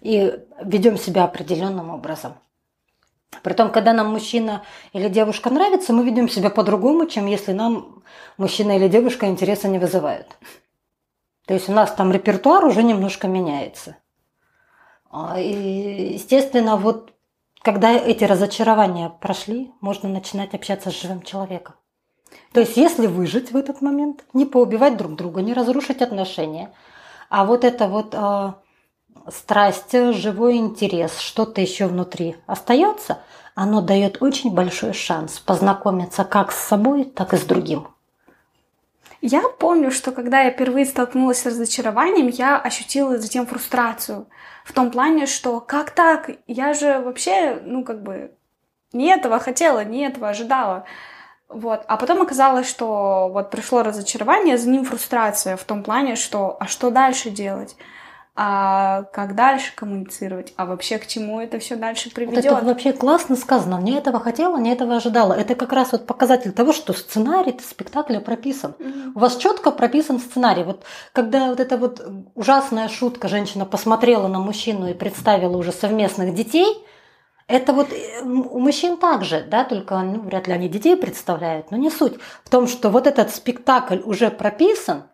и 0.00 0.38
ведем 0.62 0.96
себя 0.96 1.24
определенным 1.24 1.90
образом. 1.90 2.34
Притом, 3.42 3.70
когда 3.70 3.92
нам 3.92 4.08
мужчина 4.08 4.62
или 4.92 5.08
девушка 5.08 5.50
нравится, 5.50 5.92
мы 5.92 6.04
ведем 6.04 6.28
себя 6.28 6.50
по-другому, 6.50 7.06
чем 7.06 7.26
если 7.26 7.52
нам 7.52 8.02
мужчина 8.36 8.76
или 8.76 8.88
девушка 8.88 9.26
интереса 9.26 9.68
не 9.68 9.78
вызывают. 9.78 10.36
То 11.46 11.54
есть 11.54 11.68
у 11.68 11.72
нас 11.72 11.92
там 11.92 12.12
репертуар 12.12 12.64
уже 12.64 12.82
немножко 12.82 13.28
меняется. 13.28 13.96
А, 15.10 15.40
и, 15.40 16.12
естественно, 16.14 16.76
вот 16.76 17.12
когда 17.62 17.92
эти 17.92 18.24
разочарования 18.24 19.10
прошли, 19.10 19.72
можно 19.80 20.08
начинать 20.08 20.54
общаться 20.54 20.90
с 20.90 21.00
живым 21.00 21.22
человеком. 21.22 21.74
То 22.52 22.60
есть 22.60 22.76
если 22.76 23.06
выжить 23.06 23.52
в 23.52 23.56
этот 23.56 23.80
момент, 23.80 24.24
не 24.32 24.46
поубивать 24.46 24.96
друг 24.96 25.14
друга, 25.14 25.42
не 25.42 25.52
разрушить 25.52 26.02
отношения, 26.02 26.72
а 27.28 27.44
вот 27.44 27.64
это 27.64 27.88
вот 27.88 28.14
а, 28.14 28.60
страсть, 29.30 29.92
живой 29.92 30.56
интерес, 30.56 31.18
что-то 31.18 31.60
еще 31.60 31.86
внутри 31.86 32.36
остается, 32.46 33.18
оно 33.54 33.80
дает 33.80 34.22
очень 34.22 34.52
большой 34.52 34.92
шанс 34.92 35.38
познакомиться 35.38 36.24
как 36.24 36.52
с 36.52 36.56
собой, 36.56 37.04
так 37.04 37.34
и 37.34 37.36
с 37.36 37.42
другим. 37.42 37.88
Я 39.22 39.42
помню, 39.58 39.90
что 39.90 40.12
когда 40.12 40.40
я 40.40 40.50
впервые 40.50 40.86
столкнулась 40.86 41.42
с 41.42 41.46
разочарованием, 41.46 42.28
я 42.28 42.58
ощутила 42.58 43.18
затем 43.18 43.46
фрустрацию. 43.46 44.26
В 44.64 44.72
том 44.72 44.90
плане, 44.90 45.26
что 45.26 45.60
как 45.60 45.90
так? 45.90 46.30
Я 46.46 46.72
же 46.72 47.00
вообще, 47.00 47.60
ну, 47.62 47.84
как 47.84 48.02
бы, 48.02 48.32
не 48.92 49.08
этого 49.08 49.38
хотела, 49.38 49.84
не 49.84 50.06
этого 50.06 50.30
ожидала. 50.30 50.84
Вот. 51.48 51.82
А 51.86 51.96
потом 51.96 52.22
оказалось, 52.22 52.68
что 52.68 53.28
вот 53.30 53.50
пришло 53.50 53.82
разочарование, 53.82 54.56
за 54.56 54.70
ним 54.70 54.84
фрустрация 54.84 55.56
в 55.56 55.64
том 55.64 55.82
плане, 55.82 56.16
что 56.16 56.56
а 56.58 56.66
что 56.66 56.90
дальше 56.90 57.28
делать? 57.28 57.76
А 58.36 59.02
как 59.12 59.34
дальше 59.34 59.74
коммуницировать, 59.74 60.52
а 60.56 60.64
вообще 60.64 60.98
к 60.98 61.06
чему 61.06 61.40
это 61.40 61.58
все 61.58 61.76
дальше 61.76 62.10
приведет. 62.10 62.44
Вот 62.44 62.52
это 62.52 62.64
вообще 62.64 62.92
классно 62.92 63.36
сказано. 63.36 63.80
Не 63.80 63.92
этого 63.92 64.20
хотела, 64.20 64.56
не 64.56 64.72
этого 64.72 64.96
ожидала. 64.96 65.34
Это 65.34 65.54
как 65.54 65.72
раз 65.72 65.92
вот 65.92 66.06
показатель 66.06 66.52
того, 66.52 66.72
что 66.72 66.92
сценарий 66.92 67.58
спектакля 67.60 68.20
прописан. 68.20 68.74
Mm-hmm. 68.78 69.12
У 69.14 69.18
вас 69.18 69.36
четко 69.36 69.70
прописан 69.72 70.20
сценарий. 70.20 70.62
Вот 70.62 70.84
когда 71.12 71.48
вот 71.48 71.60
эта 71.60 71.76
вот 71.76 72.00
ужасная 72.34 72.88
шутка, 72.88 73.28
женщина 73.28 73.66
посмотрела 73.66 74.28
на 74.28 74.38
мужчину 74.38 74.88
и 74.88 74.94
представила 74.94 75.56
уже 75.56 75.72
совместных 75.72 76.32
детей, 76.34 76.86
это 77.50 77.72
вот 77.72 77.92
э, 77.92 78.22
у 78.22 78.60
мужчин 78.60 78.96
также, 78.96 79.42
да, 79.42 79.64
только 79.64 79.98
ну, 80.00 80.20
вряд 80.20 80.46
ли 80.46 80.52
они 80.54 80.68
детей 80.68 80.96
представляют, 80.96 81.72
но 81.72 81.76
не 81.76 81.90
суть. 81.90 82.14
В 82.44 82.48
том, 82.48 82.68
что 82.68 82.90
вот 82.90 83.08
этот 83.08 83.34
спектакль 83.34 83.98
уже 84.04 84.30
прописан, 84.30 85.10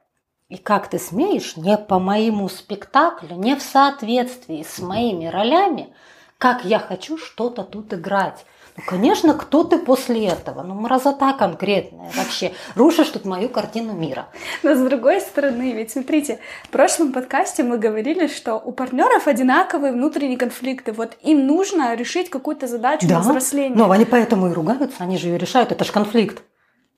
и 0.48 0.58
как 0.58 0.88
ты 0.88 0.98
смеешь 0.98 1.56
не 1.56 1.76
по 1.76 1.98
моему 1.98 2.48
спектаклю, 2.48 3.36
не 3.36 3.56
в 3.56 3.62
соответствии 3.62 4.64
с 4.68 4.78
моими 4.78 5.26
ролями, 5.26 5.92
как 6.38 6.64
я 6.64 6.78
хочу 6.78 7.18
что-то 7.18 7.64
тут 7.64 7.92
играть. 7.94 8.44
Ну, 8.76 8.82
конечно, 8.86 9.32
кто 9.32 9.64
ты 9.64 9.78
после 9.78 10.26
этого? 10.26 10.62
Ну, 10.62 10.74
мразота 10.74 11.32
конкретная 11.32 12.10
вообще. 12.14 12.52
Рушишь 12.74 13.08
тут 13.08 13.24
мою 13.24 13.48
картину 13.48 13.94
мира. 13.94 14.28
Но 14.62 14.74
с 14.74 14.80
другой 14.80 15.22
стороны, 15.22 15.72
ведь 15.72 15.92
смотрите, 15.92 16.40
в 16.64 16.68
прошлом 16.68 17.12
подкасте 17.12 17.62
мы 17.62 17.78
говорили, 17.78 18.26
что 18.26 18.56
у 18.56 18.72
партнеров 18.72 19.26
одинаковые 19.26 19.94
внутренние 19.94 20.36
конфликты. 20.36 20.92
Вот 20.92 21.16
им 21.22 21.46
нужно 21.46 21.94
решить 21.96 22.28
какую-то 22.28 22.66
задачу 22.66 23.08
да? 23.08 23.20
взросления. 23.20 23.74
Но 23.74 23.90
они 23.90 24.04
поэтому 24.04 24.50
и 24.50 24.52
ругаются, 24.52 25.02
они 25.02 25.16
же 25.16 25.28
ее 25.28 25.38
решают, 25.38 25.72
это 25.72 25.82
же 25.82 25.92
конфликт. 25.92 26.42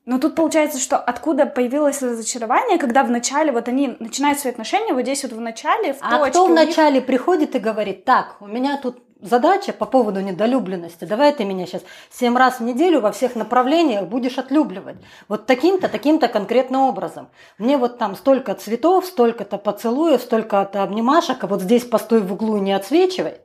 Но 0.08 0.18
тут 0.18 0.36
получается, 0.36 0.78
что 0.80 0.96
откуда 0.96 1.44
появилось 1.44 2.00
разочарование, 2.00 2.78
когда 2.78 3.04
вначале 3.04 3.52
вот 3.52 3.68
они 3.68 3.94
начинают 4.00 4.38
свои 4.38 4.54
отношения, 4.54 4.94
вот 4.94 5.02
здесь 5.02 5.22
вот 5.22 5.32
в 5.34 5.40
начале, 5.42 5.92
в 5.92 5.98
А 6.00 6.30
кто 6.30 6.46
в 6.46 6.50
начале 6.50 7.00
них... 7.00 7.06
приходит 7.06 7.54
и 7.54 7.58
говорит, 7.58 8.06
так, 8.06 8.36
у 8.40 8.46
меня 8.46 8.78
тут 8.78 9.02
задача 9.20 9.74
по 9.74 9.84
поводу 9.84 10.20
недолюбленности. 10.20 11.04
Давай 11.04 11.34
ты 11.34 11.44
меня 11.44 11.66
сейчас 11.66 11.82
семь 12.10 12.38
раз 12.38 12.58
в 12.58 12.62
неделю 12.62 13.02
во 13.02 13.12
всех 13.12 13.36
направлениях 13.36 14.06
будешь 14.06 14.38
отлюбливать. 14.38 14.96
Вот 15.28 15.44
таким-то, 15.44 15.90
таким-то 15.90 16.28
конкретным 16.28 16.80
образом. 16.80 17.28
Мне 17.58 17.76
вот 17.76 17.98
там 17.98 18.16
столько 18.16 18.54
цветов, 18.54 19.04
столько-то 19.04 19.58
поцелуев, 19.58 20.22
столько-то 20.22 20.84
обнимашек, 20.84 21.44
а 21.44 21.46
вот 21.46 21.60
здесь 21.60 21.84
постой 21.84 22.22
в 22.22 22.32
углу 22.32 22.56
и 22.56 22.60
не 22.60 22.72
отсвечивай. 22.72 23.42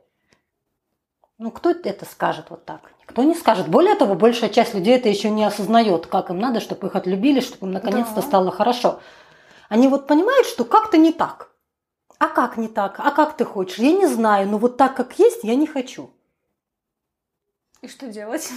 Ну, 1.36 1.50
кто 1.50 1.72
это 1.72 2.06
скажет 2.06 2.46
вот 2.48 2.64
так? 2.64 2.93
Никто 3.08 3.22
не 3.22 3.34
скажет. 3.34 3.68
Более 3.68 3.94
того, 3.94 4.14
большая 4.14 4.50
часть 4.50 4.74
людей 4.74 4.96
это 4.96 5.08
еще 5.08 5.30
не 5.30 5.44
осознает, 5.44 6.06
как 6.06 6.30
им 6.30 6.38
надо, 6.38 6.60
чтобы 6.60 6.86
их 6.86 6.96
отлюбили, 6.96 7.40
чтобы 7.40 7.66
им 7.66 7.72
наконец-то 7.72 8.16
да. 8.16 8.22
стало 8.22 8.50
хорошо. 8.50 9.00
Они 9.68 9.88
вот 9.88 10.06
понимают, 10.06 10.46
что 10.46 10.64
как-то 10.64 10.96
не 10.96 11.12
так. 11.12 11.50
А 12.18 12.28
как 12.28 12.56
не 12.56 12.68
так? 12.68 12.98
А 12.98 13.10
как 13.10 13.36
ты 13.36 13.44
хочешь? 13.44 13.78
Я 13.78 13.92
не 13.92 14.06
знаю, 14.06 14.48
но 14.48 14.58
вот 14.58 14.76
так, 14.76 14.96
как 14.96 15.18
есть, 15.18 15.44
я 15.44 15.54
не 15.54 15.66
хочу. 15.66 16.10
И 17.82 17.88
что 17.88 18.06
делать? 18.08 18.50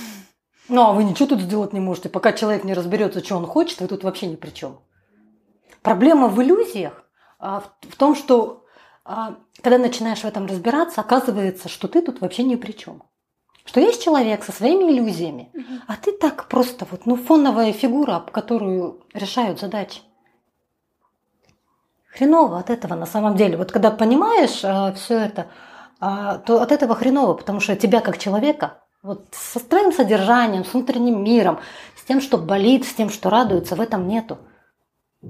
Ну, 0.69 0.81
а 0.81 0.93
вы 0.93 1.03
ничего 1.03 1.27
тут 1.27 1.41
сделать 1.41 1.73
не 1.73 1.79
можете. 1.79 2.09
Пока 2.09 2.33
человек 2.33 2.63
не 2.63 2.73
разберется, 2.73 3.23
что 3.23 3.37
он 3.37 3.45
хочет, 3.45 3.81
вы 3.81 3.87
тут 3.87 4.03
вообще 4.03 4.27
ни 4.27 4.35
при 4.35 4.51
чем. 4.51 4.79
Проблема 5.81 6.27
в 6.27 6.41
иллюзиях 6.41 7.03
а, 7.39 7.61
в, 7.61 7.89
в 7.89 7.95
том, 7.95 8.15
что 8.15 8.65
а, 9.05 9.35
когда 9.61 9.77
начинаешь 9.77 10.19
в 10.19 10.25
этом 10.25 10.45
разбираться, 10.45 11.01
оказывается, 11.01 11.69
что 11.69 11.87
ты 11.87 12.01
тут 12.01 12.21
вообще 12.21 12.43
ни 12.43 12.55
при 12.55 12.73
чем. 12.73 13.03
Что 13.67 13.81
есть 13.81 14.03
человек 14.03 14.43
со 14.43 14.51
своими 14.51 14.91
иллюзиями, 14.91 15.51
угу. 15.53 15.81
а 15.87 15.95
ты 15.97 16.13
так 16.13 16.47
просто 16.47 16.87
вот, 16.89 17.05
ну, 17.05 17.17
фоновая 17.17 17.73
фигура, 17.73 18.15
об 18.15 18.31
которую 18.31 19.03
решают 19.13 19.59
задачи 19.59 20.01
хреново 22.17 22.59
от 22.59 22.69
этого 22.69 22.95
на 22.95 23.05
самом 23.05 23.35
деле. 23.35 23.57
Вот 23.57 23.71
когда 23.71 23.91
понимаешь 23.91 24.61
а, 24.63 24.93
все 24.93 25.19
это, 25.19 25.47
а, 25.99 26.37
то 26.39 26.61
от 26.61 26.71
этого 26.71 26.95
хреново, 26.95 27.33
потому 27.33 27.59
что 27.59 27.75
тебя 27.75 28.01
как 28.01 28.17
человека, 28.17 28.79
вот 29.03 29.27
со 29.31 29.59
твоим 29.59 29.93
содержанием, 29.93 30.65
с 30.65 30.73
внутренним 30.73 31.23
миром, 31.23 31.59
с 31.95 32.03
тем, 32.03 32.21
что 32.21 32.37
болит, 32.37 32.85
с 32.85 32.93
тем, 32.93 33.09
что 33.09 33.29
радуется, 33.29 33.75
в 33.75 33.81
этом 33.81 34.07
нету. 34.07 34.39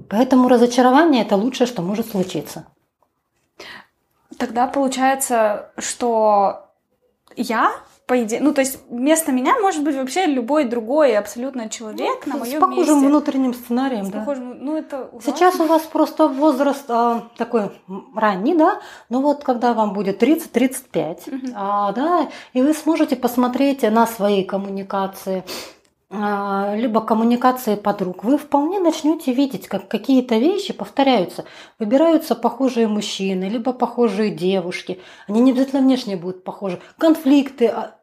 Поэтому 0.08 0.48
разочарование– 0.48 1.22
это 1.24 1.36
лучшее, 1.36 1.66
что 1.66 1.82
может 1.82 2.10
случиться. 2.10 2.66
Тогда 4.38 4.66
получается, 4.66 5.72
что 5.78 6.70
я 7.36 7.72
по 8.08 8.22
идее, 8.22 8.40
ну 8.40 8.54
то 8.54 8.62
есть 8.62 8.78
вместо 8.88 9.32
меня 9.32 9.60
может 9.60 9.84
быть 9.84 9.94
вообще 9.94 10.24
любой 10.24 10.64
другой 10.64 11.14
абсолютно 11.14 11.68
человек 11.68 12.24
ну, 12.24 12.32
на 12.32 12.38
моем 12.38 12.52
месте. 12.52 12.56
С 12.56 12.60
похожим 12.60 12.94
месте. 12.94 13.08
внутренним 13.08 13.54
сценарием, 13.54 14.06
с 14.06 14.08
да. 14.08 14.20
Похожим, 14.20 14.64
ну 14.64 14.76
это 14.76 15.10
ужасно. 15.12 15.32
Сейчас 15.32 15.60
у 15.60 15.66
вас 15.66 15.82
просто 15.82 16.26
возраст 16.26 16.84
а, 16.88 17.28
такой 17.36 17.70
ранний, 18.16 18.54
да, 18.54 18.80
но 19.10 19.20
вот 19.20 19.44
когда 19.44 19.74
вам 19.74 19.92
будет 19.92 20.22
30-35, 20.22 21.34
угу. 21.34 21.46
а, 21.54 21.92
да, 21.92 22.28
и 22.54 22.62
вы 22.62 22.72
сможете 22.72 23.14
посмотреть 23.14 23.82
на 23.82 24.06
свои 24.06 24.42
коммуникации, 24.42 25.44
а, 26.10 26.74
либо 26.74 27.02
коммуникации 27.02 27.74
подруг, 27.74 28.24
вы 28.24 28.38
вполне 28.38 28.80
начнете 28.80 29.34
видеть, 29.34 29.68
как 29.68 29.88
какие-то 29.88 30.38
вещи 30.38 30.72
повторяются. 30.72 31.44
Выбираются 31.78 32.34
похожие 32.34 32.88
мужчины, 32.88 33.44
либо 33.44 33.74
похожие 33.74 34.30
девушки. 34.30 34.98
Они 35.26 35.42
не 35.42 35.50
обязательно 35.50 35.82
внешне 35.82 36.16
будут 36.16 36.44
похожи. 36.44 36.80
Конфликты 36.96 37.66
а, 37.66 37.97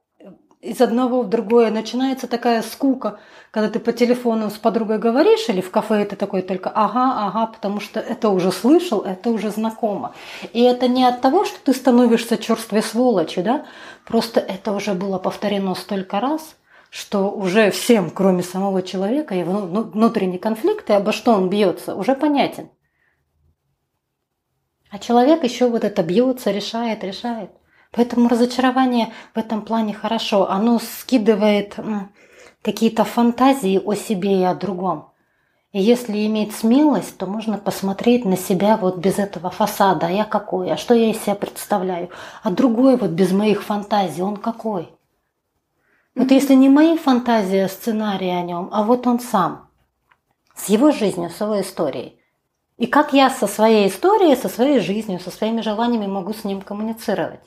из 0.65 0.81
одного 0.81 1.21
в 1.21 1.29
другое 1.29 1.71
начинается 1.71 2.27
такая 2.27 2.61
скука, 2.61 3.19
когда 3.51 3.69
ты 3.69 3.79
по 3.79 3.93
телефону 3.93 4.49
с 4.49 4.57
подругой 4.57 4.97
говоришь 4.97 5.47
или 5.47 5.61
в 5.61 5.71
кафе 5.71 6.01
это 6.01 6.15
такой 6.15 6.41
только 6.41 6.69
ага, 6.69 7.27
ага, 7.27 7.47
потому 7.47 7.79
что 7.79 7.99
это 7.99 8.29
уже 8.29 8.51
слышал, 8.51 9.01
это 9.01 9.29
уже 9.29 9.51
знакомо. 9.51 10.13
И 10.53 10.61
это 10.61 10.87
не 10.87 11.05
от 11.05 11.21
того, 11.21 11.45
что 11.45 11.57
ты 11.63 11.73
становишься 11.73 12.37
черствой 12.37 12.81
сволочи, 12.81 13.41
да, 13.41 13.65
просто 14.05 14.39
это 14.39 14.71
уже 14.73 14.93
было 14.93 15.19
повторено 15.19 15.75
столько 15.75 16.19
раз– 16.19 16.55
что 16.95 17.29
уже 17.29 17.71
всем, 17.71 18.09
кроме 18.09 18.41
самого 18.41 18.81
человека, 18.81 19.35
его 19.35 19.51
внутренний 19.59 20.37
конфликт 20.37 20.89
и 20.89 20.93
обо 20.93 21.11
что 21.11 21.33
он 21.33 21.49
бьется, 21.49 21.93
уже 21.93 22.15
понятен. 22.15 22.69
А 24.89 24.97
человек 24.97 25.43
еще 25.43 25.67
вот 25.67 25.83
это 25.83 26.03
бьется, 26.03 26.51
решает, 26.51 27.03
решает. 27.03 27.51
Поэтому 27.95 28.27
разочарование 28.27 29.13
в 29.33 29.39
этом 29.39 29.61
плане 29.61 29.93
хорошо. 29.93 30.49
Оно 30.49 30.79
скидывает 30.79 31.77
какие-то 32.61 33.05
фантазии 33.05 33.81
о 33.83 33.93
себе 33.95 34.41
и 34.41 34.43
о 34.43 34.53
другом. 34.53 35.11
И 35.71 35.81
если 35.81 36.25
иметь 36.25 36.53
смелость, 36.53 37.17
то 37.17 37.25
можно 37.25 37.57
посмотреть 37.57 38.25
на 38.25 38.35
себя 38.35 38.75
вот 38.75 38.97
без 38.97 39.17
этого 39.17 39.49
фасада. 39.49 40.07
А 40.07 40.11
я 40.11 40.25
какой? 40.25 40.71
А 40.71 40.77
что 40.77 40.93
я 40.93 41.09
из 41.09 41.21
себя 41.21 41.35
представляю? 41.35 42.09
А 42.43 42.49
другой 42.49 42.97
вот 42.97 43.11
без 43.11 43.31
моих 43.31 43.63
фантазий, 43.63 44.21
он 44.21 44.37
какой? 44.37 44.89
Вот 46.15 46.31
если 46.31 46.53
не 46.53 46.69
мои 46.69 46.97
фантазии, 46.97 47.59
а 47.59 47.69
сценарии 47.69 48.29
о 48.29 48.41
нем, 48.41 48.69
а 48.71 48.83
вот 48.83 49.05
он 49.07 49.19
сам, 49.19 49.69
с 50.55 50.69
его 50.69 50.91
жизнью, 50.91 51.29
с 51.29 51.41
его 51.41 51.59
историей. 51.59 52.19
И 52.77 52.87
как 52.87 53.13
я 53.13 53.29
со 53.29 53.47
своей 53.47 53.87
историей, 53.87 54.35
со 54.35 54.49
своей 54.49 54.79
жизнью, 54.79 55.19
со 55.19 55.29
своими 55.29 55.61
желаниями 55.61 56.07
могу 56.07 56.33
с 56.33 56.45
ним 56.45 56.61
коммуницировать. 56.61 57.41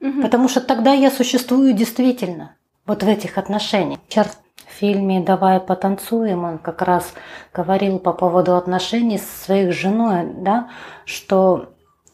Угу. 0.00 0.22
Потому 0.22 0.48
что 0.48 0.60
тогда 0.60 0.92
я 0.92 1.10
существую 1.10 1.72
действительно 1.72 2.56
вот 2.86 3.02
в 3.02 3.08
этих 3.08 3.38
отношениях. 3.38 3.98
Вчера 4.06 4.28
в 4.66 4.72
фильме 4.72 5.20
«Давай 5.20 5.60
потанцуем» 5.60 6.44
он 6.44 6.58
как 6.58 6.82
раз 6.82 7.14
говорил 7.54 7.98
по 7.98 8.12
поводу 8.12 8.56
отношений 8.56 9.18
с 9.18 9.44
своей 9.44 9.70
женой, 9.70 10.26
да, 10.26 10.70
что 11.04 11.70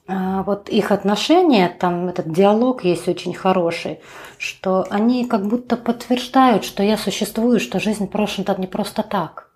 а, 0.08 0.42
вот 0.42 0.68
их 0.68 0.90
отношения, 0.90 1.68
там 1.68 2.08
этот 2.08 2.32
диалог 2.32 2.84
есть 2.84 3.08
очень 3.08 3.34
хороший, 3.34 4.00
что 4.36 4.84
они 4.90 5.24
как 5.26 5.46
будто 5.46 5.76
подтверждают, 5.76 6.64
что 6.64 6.82
я 6.82 6.96
существую, 6.96 7.60
что 7.60 7.80
жизнь 7.80 8.08
прожита 8.08 8.54
не 8.58 8.66
просто 8.66 9.02
так. 9.02 9.50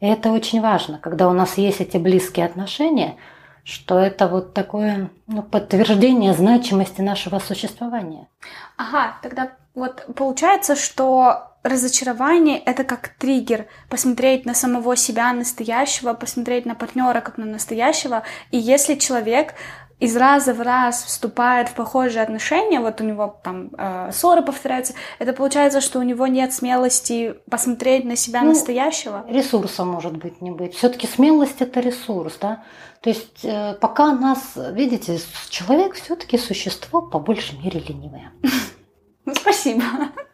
И 0.00 0.06
это 0.06 0.32
очень 0.32 0.60
важно, 0.60 0.98
когда 0.98 1.28
у 1.28 1.32
нас 1.32 1.58
есть 1.58 1.80
эти 1.80 1.96
близкие 1.96 2.46
отношения, 2.46 3.16
что 3.64 3.98
это 3.98 4.28
вот 4.28 4.54
такое 4.54 5.10
ну, 5.26 5.42
подтверждение 5.42 6.34
значимости 6.34 7.00
нашего 7.00 7.38
существования. 7.38 8.28
Ага, 8.76 9.16
тогда 9.22 9.52
вот 9.74 10.04
получается, 10.14 10.76
что 10.76 11.48
разочарование 11.62 12.58
это 12.58 12.82
как 12.82 13.08
триггер 13.08 13.66
посмотреть 13.88 14.46
на 14.46 14.54
самого 14.54 14.96
себя 14.96 15.32
настоящего, 15.32 16.12
посмотреть 16.12 16.66
на 16.66 16.74
партнера 16.74 17.20
как 17.20 17.38
на 17.38 17.46
настоящего. 17.46 18.24
И 18.50 18.58
если 18.58 18.96
человек 18.96 19.54
из 20.02 20.16
раза 20.16 20.52
в 20.52 20.60
раз 20.60 21.04
вступает 21.04 21.68
в 21.68 21.74
похожие 21.74 22.22
отношения, 22.24 22.80
вот 22.80 23.00
у 23.00 23.04
него 23.04 23.40
там 23.44 23.70
э, 23.78 24.10
ссоры 24.12 24.42
повторяются, 24.42 24.94
это 25.20 25.32
получается, 25.32 25.80
что 25.80 26.00
у 26.00 26.02
него 26.02 26.26
нет 26.26 26.52
смелости 26.52 27.36
посмотреть 27.48 28.04
на 28.04 28.16
себя 28.16 28.42
ну, 28.42 28.48
настоящего? 28.48 29.24
Ресурса 29.28 29.84
может 29.84 30.16
быть 30.16 30.42
не 30.42 30.50
быть. 30.50 30.74
Все-таки 30.74 31.06
смелость 31.06 31.60
это 31.60 31.78
ресурс, 31.78 32.36
да. 32.40 32.64
То 33.00 33.10
есть 33.10 33.44
э, 33.44 33.74
пока 33.80 34.12
нас, 34.12 34.54
видите, 34.56 35.20
человек 35.48 35.94
все-таки 35.94 36.36
существо 36.36 37.02
по 37.02 37.20
большей 37.20 37.58
мере 37.60 37.80
ленивое. 37.80 38.32
Ну, 39.24 39.36
спасибо. 39.36 39.84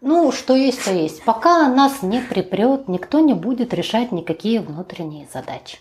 Ну, 0.00 0.32
что 0.32 0.56
есть, 0.56 0.82
то 0.82 0.94
есть. 0.94 1.22
Пока 1.22 1.68
нас 1.68 2.00
не 2.00 2.22
припрет, 2.22 2.88
никто 2.88 3.20
не 3.20 3.34
будет 3.34 3.74
решать 3.74 4.12
никакие 4.12 4.62
внутренние 4.62 5.28
задачи. 5.30 5.76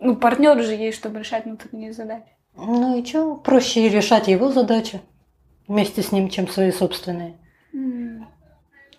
Ну, 0.00 0.16
партнер 0.16 0.60
же 0.64 0.74
есть, 0.74 0.98
чтобы 0.98 1.20
решать 1.20 1.44
внутренние 1.44 1.92
задачи. 1.92 2.31
Ну 2.56 2.98
и 2.98 3.04
что, 3.04 3.36
проще 3.36 3.88
решать 3.88 4.28
его 4.28 4.50
задачи 4.50 5.00
вместе 5.66 6.02
с 6.02 6.12
ним, 6.12 6.28
чем 6.28 6.48
свои 6.48 6.70
собственные. 6.70 7.38
Mm. 7.74 8.24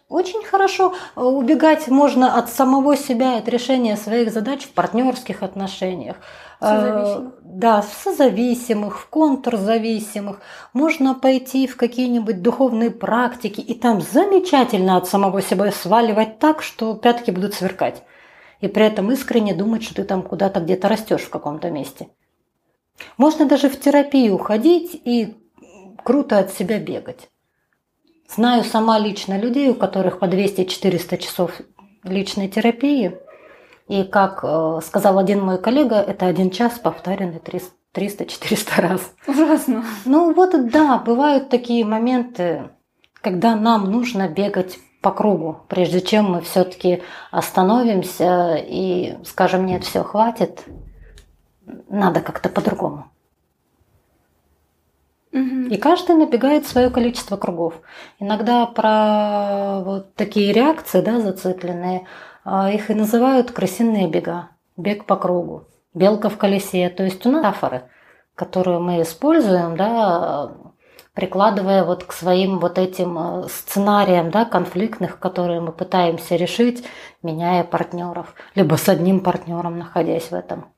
Очень 0.10 0.44
хорошо 0.44 0.94
э, 1.16 1.22
убегать 1.22 1.88
можно 1.88 2.36
от 2.38 2.50
самого 2.50 2.96
себя, 2.96 3.38
от 3.38 3.48
решения 3.50 3.98
своих 3.98 4.32
задач 4.32 4.64
в 4.64 4.72
партнерских 4.72 5.42
отношениях. 5.42 6.18
Созависимых. 6.60 7.34
Да, 7.42 7.82
в 7.82 7.94
созависимых, 7.94 9.00
в 9.00 9.10
контрзависимых. 9.10 10.40
Можно 10.72 11.16
пойти 11.16 11.68
в 11.68 11.78
какие-нибудь 11.78 12.42
духовные 12.42 12.92
практики 12.92 13.60
и 13.60 13.74
там 13.74 14.02
замечательно 14.02 14.98
от 14.98 15.08
самого 15.08 15.42
себя 15.42 15.72
сваливать 15.72 16.40
так, 16.40 16.62
что 16.62 16.94
пятки 16.94 17.32
будут 17.32 17.54
сверкать. 17.56 18.04
И 18.62 18.68
при 18.68 18.86
этом 18.86 19.12
искренне 19.12 19.54
думать, 19.54 19.84
что 19.84 19.96
ты 19.96 20.04
там 20.04 20.22
куда-то 20.22 20.60
где-то 20.60 20.90
растешь 20.90 21.24
в 21.24 21.30
каком-то 21.30 21.72
месте. 21.72 22.08
Можно 23.18 23.46
даже 23.46 23.70
в 23.70 23.80
терапию 23.80 24.38
ходить 24.38 25.02
и 25.04 25.36
круто 26.04 26.40
от 26.40 26.52
себя 26.52 26.80
бегать. 26.80 27.30
Знаю 28.30 28.64
сама 28.64 28.98
лично 29.00 29.38
людей, 29.38 29.70
у 29.70 29.76
которых 29.76 30.20
по 30.20 30.26
200-400 30.26 31.18
часов 31.18 31.52
личной 32.04 32.48
терапии. 32.48 33.18
И 33.88 34.04
как 34.04 34.40
э, 34.44 34.80
сказал 34.84 35.20
один 35.20 35.42
мой 35.42 35.58
коллега, 35.58 35.98
это 35.98 36.26
один 36.26 36.50
час 36.50 36.80
повторенный 36.80 37.42
300-400 37.94 38.82
раз. 38.82 39.14
Ужасно. 39.28 39.84
Ну 40.06 40.34
вот 40.34 40.70
да, 40.70 40.98
бывают 40.98 41.50
такие 41.50 41.86
моменты, 41.86 42.70
когда 43.22 43.56
нам 43.56 43.92
нужно 43.92 44.28
бегать 44.28 44.80
по 45.02 45.12
кругу, 45.12 45.60
прежде 45.68 46.00
чем 46.00 46.32
мы 46.32 46.42
все-таки 46.42 47.04
остановимся 47.30 48.56
и 48.56 49.18
скажем, 49.26 49.66
нет, 49.66 49.84
все, 49.84 50.02
хватит, 50.02 50.64
надо 51.90 52.22
как-то 52.22 52.50
по-другому. 52.50 53.06
И 55.32 55.78
каждый 55.78 56.16
набегает 56.16 56.68
свое 56.68 56.92
количество 56.92 57.38
кругов. 57.38 57.74
Иногда 58.20 58.68
про 58.68 59.82
вот 59.84 60.14
такие 60.14 60.54
реакции, 60.54 61.02
да, 61.02 61.20
зацикленные, 61.20 62.06
а, 62.46 62.72
их 62.72 62.92
и 62.92 62.94
называют 62.94 63.52
крысиные 63.52 64.08
бега, 64.08 64.50
бег 64.78 65.06
по 65.06 65.16
кругу, 65.16 65.68
белка 65.96 66.30
в 66.30 66.38
колесе. 66.38 66.90
То 66.90 67.04
есть 67.04 67.26
у 67.26 67.32
нас 67.32 67.42
метафоры, 67.42 67.90
которые 68.36 68.78
мы 68.78 69.02
используем, 69.02 69.76
да, 69.76 70.52
прикладывая 71.14 71.84
вот 71.84 72.04
к 72.04 72.12
своим 72.12 72.60
вот 72.60 72.78
этим 72.78 73.18
э, 73.18 73.48
сценариям 73.48 74.32
да, 74.32 74.46
конфликтных, 74.46 75.20
которые 75.20 75.62
мы 75.62 75.72
пытаемся 75.72 76.36
решить, 76.36 76.84
меняя 77.22 77.64
партнеров, 77.64 78.34
либо 78.56 78.76
с 78.76 78.90
одним 78.90 79.22
партнером, 79.22 79.78
находясь 79.80 80.32
в 80.32 80.34
этом. 80.34 80.73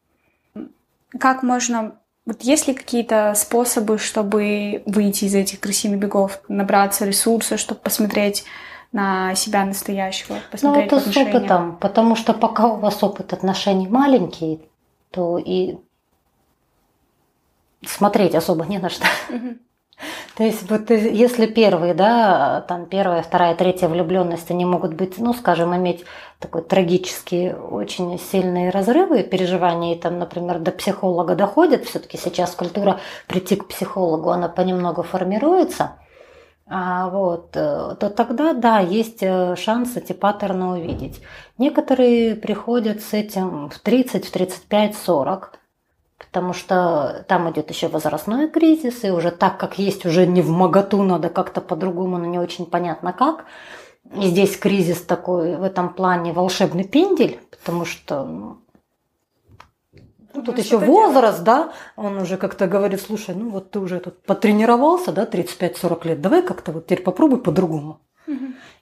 Как 1.19 1.43
можно 1.43 1.99
вот 2.25 2.41
есть 2.41 2.67
ли 2.67 2.73
какие-то 2.73 3.33
способы, 3.35 3.99
чтобы 3.99 4.81
выйти 4.87 5.25
из 5.25 5.35
этих 5.35 5.59
крысиных 5.59 5.99
бегов, 5.99 6.41
набраться 6.47 7.05
ресурса, 7.05 7.57
чтобы 7.57 7.81
посмотреть 7.81 8.45
на 8.91 9.35
себя 9.35 9.63
настоящего, 9.63 10.37
посмотреть 10.49 10.91
Ну, 10.91 10.97
это 10.97 11.11
с 11.11 11.17
опытом, 11.17 11.77
потому 11.77 12.15
что 12.15 12.33
пока 12.33 12.67
у 12.67 12.77
вас 12.77 13.03
опыт 13.03 13.33
отношений 13.33 13.87
маленький, 13.87 14.61
то 15.11 15.37
и 15.37 15.77
смотреть 17.85 18.33
особо 18.33 18.65
не 18.65 18.79
на 18.79 18.89
что. 18.89 19.05
Угу. 19.29 19.57
То 20.35 20.43
есть 20.43 20.69
вот 20.69 20.91
э, 20.91 21.09
если 21.11 21.45
первые, 21.45 21.93
да, 21.93 22.61
там 22.67 22.85
первая, 22.85 23.21
вторая, 23.21 23.55
третья 23.55 23.87
влюбленность, 23.87 24.51
они 24.51 24.65
могут 24.65 24.93
быть, 24.93 25.17
ну, 25.17 25.33
скажем, 25.33 25.75
иметь 25.75 26.03
такой 26.39 26.61
трагические, 26.61 27.55
очень 27.55 28.19
сильные 28.19 28.69
разрывы, 28.69 29.23
переживания, 29.23 29.95
и 29.95 29.99
там, 29.99 30.19
например, 30.19 30.59
до 30.59 30.71
психолога 30.71 31.35
доходят, 31.35 31.85
все-таки 31.85 32.17
сейчас 32.17 32.51
культура 32.51 32.99
прийти 33.27 33.55
к 33.55 33.67
психологу, 33.67 34.29
она 34.29 34.49
понемногу 34.49 35.03
формируется, 35.03 35.93
а 36.67 37.09
вот, 37.09 37.51
э, 37.55 37.95
то 37.99 38.09
тогда, 38.09 38.53
да, 38.53 38.79
есть 38.79 39.21
э, 39.21 39.55
шанс 39.55 39.95
эти 39.97 40.13
паттерны 40.13 40.65
увидеть. 40.65 41.21
Некоторые 41.57 42.35
приходят 42.35 43.01
с 43.01 43.13
этим 43.13 43.69
в 43.69 43.79
30, 43.79 44.25
в 44.25 44.31
35, 44.31 44.95
40, 44.97 45.59
потому 46.35 46.51
что 46.51 47.23
там 47.29 47.49
идет 47.49 47.69
еще 47.69 47.87
возрастной 47.87 48.49
кризис, 48.49 49.05
и 49.05 49.09
уже 49.09 49.31
так, 49.31 49.57
как 49.57 49.79
есть, 49.79 50.05
уже 50.05 50.27
не 50.27 50.41
в 50.41 50.49
моготу, 50.49 51.01
надо 51.01 51.29
как-то 51.29 51.61
по-другому, 51.61 52.17
но 52.17 52.25
не 52.25 52.39
очень 52.39 52.65
понятно 52.65 53.13
как. 53.13 53.45
И 54.21 54.27
здесь 54.27 54.57
кризис 54.57 55.01
такой 55.01 55.55
в 55.55 55.63
этом 55.63 55.93
плане 55.93 56.33
волшебный 56.33 56.83
пендель, 56.83 57.39
потому 57.51 57.85
что 57.85 58.25
ну, 58.25 58.57
ну, 60.33 60.41
тут 60.41 60.59
еще 60.59 60.77
возраст, 60.77 61.41
да, 61.41 61.71
он 61.95 62.17
уже 62.17 62.35
как-то 62.35 62.67
говорит, 62.67 63.01
слушай, 63.01 63.33
ну 63.33 63.49
вот 63.49 63.71
ты 63.71 63.79
уже 63.79 64.01
тут 64.01 64.21
потренировался, 64.23 65.13
да, 65.13 65.23
35-40 65.23 66.07
лет, 66.07 66.21
давай 66.21 66.41
как-то 66.41 66.73
вот 66.73 66.87
теперь 66.87 67.01
попробуй 67.01 67.39
по-другому. 67.39 68.01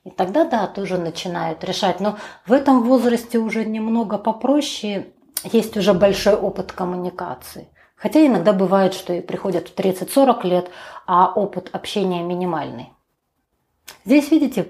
И 0.06 0.10
тогда, 0.10 0.44
да, 0.44 0.68
тоже 0.68 0.98
начинают 0.98 1.64
решать. 1.64 2.00
Но 2.00 2.18
в 2.46 2.52
этом 2.52 2.84
возрасте 2.84 3.38
уже 3.38 3.64
немного 3.64 4.18
попроще 4.18 5.13
есть 5.44 5.78
уже 5.78 5.94
большой 5.94 6.36
опыт 6.36 6.72
коммуникации. 6.72 7.70
Хотя 7.96 8.26
иногда 8.26 8.54
бывает, 8.54 8.94
что 8.94 9.14
и 9.14 9.22
приходят 9.22 9.70
в 9.70 9.76
30-40 9.76 10.48
лет, 10.48 10.70
а 11.06 11.32
опыт 11.32 11.70
общения 11.72 12.22
минимальный. 12.22 12.92
Здесь, 14.06 14.30
видите, 14.32 14.64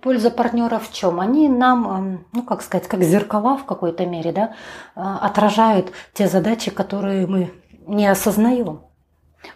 польза 0.00 0.30
партнера 0.30 0.78
в 0.78 0.92
чем? 0.92 1.20
Они 1.20 1.48
нам, 1.48 1.90
эм, 1.90 2.26
ну 2.32 2.42
как 2.42 2.62
сказать, 2.62 2.88
как 2.88 3.02
зеркала 3.02 3.56
в 3.56 3.64
какой-то 3.64 4.06
мере, 4.06 4.32
да, 4.32 4.54
э, 4.94 5.00
отражают 5.00 5.92
те 6.12 6.28
задачи, 6.28 6.70
которые 6.70 7.26
мы 7.26 7.52
не 7.86 8.06
осознаем. 8.06 8.82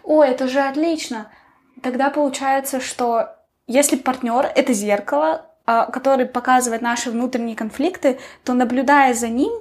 О, 0.03 0.23
это 0.23 0.47
же 0.47 0.59
отлично. 0.59 1.27
Тогда 1.81 2.09
получается, 2.09 2.79
что 2.79 3.29
если 3.67 3.95
партнер 3.95 4.45
это 4.55 4.73
зеркало, 4.73 5.45
а, 5.65 5.85
который 5.85 6.25
показывает 6.25 6.81
наши 6.81 7.09
внутренние 7.09 7.55
конфликты, 7.55 8.19
то 8.43 8.53
наблюдая 8.53 9.13
за 9.13 9.29
ним, 9.29 9.51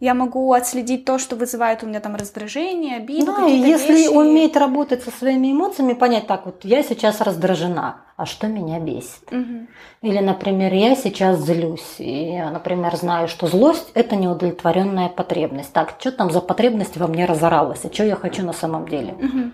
я 0.00 0.14
могу 0.14 0.52
отследить 0.52 1.04
то, 1.04 1.18
что 1.18 1.36
вызывает 1.36 1.82
у 1.82 1.86
меня 1.86 2.00
там 2.00 2.16
раздражение, 2.16 2.96
обиду, 2.96 3.26
да, 3.26 3.46
и 3.46 3.56
если 3.56 3.92
вещи. 3.92 4.08
уметь 4.08 4.56
работать 4.56 5.02
со 5.02 5.10
своими 5.10 5.52
эмоциями, 5.52 5.94
понять 5.94 6.26
так 6.26 6.46
вот, 6.46 6.64
я 6.64 6.82
сейчас 6.82 7.20
раздражена, 7.20 8.02
а 8.16 8.26
что 8.26 8.46
меня 8.46 8.80
бесит? 8.80 9.30
Угу. 9.30 9.66
Или, 10.02 10.18
например, 10.18 10.72
я 10.74 10.94
сейчас 10.96 11.40
злюсь, 11.40 11.94
и 11.98 12.32
я, 12.32 12.50
например, 12.50 12.94
знаю, 12.96 13.28
что 13.28 13.46
злость– 13.46 13.90
это 13.94 14.16
неудовлетворенная 14.16 15.08
потребность. 15.08 15.72
Так, 15.72 15.94
что 15.98 16.12
там 16.12 16.30
за 16.30 16.40
потребность 16.40 16.96
во 16.96 17.06
мне 17.06 17.24
разоралась, 17.24 17.84
и 17.84 17.92
что 17.92 18.04
я 18.04 18.16
хочу 18.16 18.44
на 18.44 18.52
самом 18.52 18.88
деле? 18.88 19.14
Угу. 19.14 19.50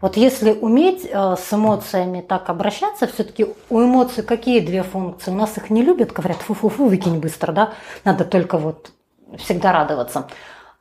Вот 0.00 0.16
если 0.16 0.52
уметь 0.52 1.08
э, 1.10 1.34
с 1.36 1.52
эмоциями 1.52 2.20
так 2.20 2.48
обращаться, 2.50 3.08
все-таки 3.08 3.46
у 3.68 3.80
эмоций 3.80 4.22
какие 4.22 4.60
две 4.60 4.84
функции? 4.84 5.32
У 5.32 5.34
нас 5.34 5.56
их 5.56 5.70
не 5.70 5.82
любят, 5.82 6.12
говорят, 6.12 6.38
фу-фу-фу, 6.38 6.86
выкинь 6.86 7.18
быстро, 7.18 7.52
да? 7.52 7.72
Надо 8.04 8.24
только 8.24 8.58
вот 8.58 8.92
всегда 9.36 9.72
радоваться, 9.72 10.28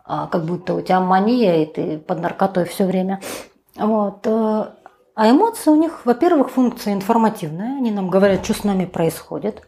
а, 0.05 0.27
как 0.27 0.45
будто 0.45 0.73
у 0.73 0.81
тебя 0.81 0.99
мания, 0.99 1.63
и 1.63 1.65
ты 1.65 1.97
под 1.97 2.19
наркотой 2.19 2.65
все 2.65 2.85
время. 2.85 3.21
Вот. 3.75 4.25
Э, 4.25 4.65
а 5.15 5.29
эмоции 5.29 5.71
у 5.71 5.75
них, 5.75 6.05
во-первых, 6.05 6.51
функция 6.51 6.93
информативная, 6.93 7.77
они 7.77 7.91
нам 7.91 8.09
говорят, 8.09 8.45
что 8.45 8.53
с 8.53 8.63
нами 8.63 8.85
происходит, 8.85 9.67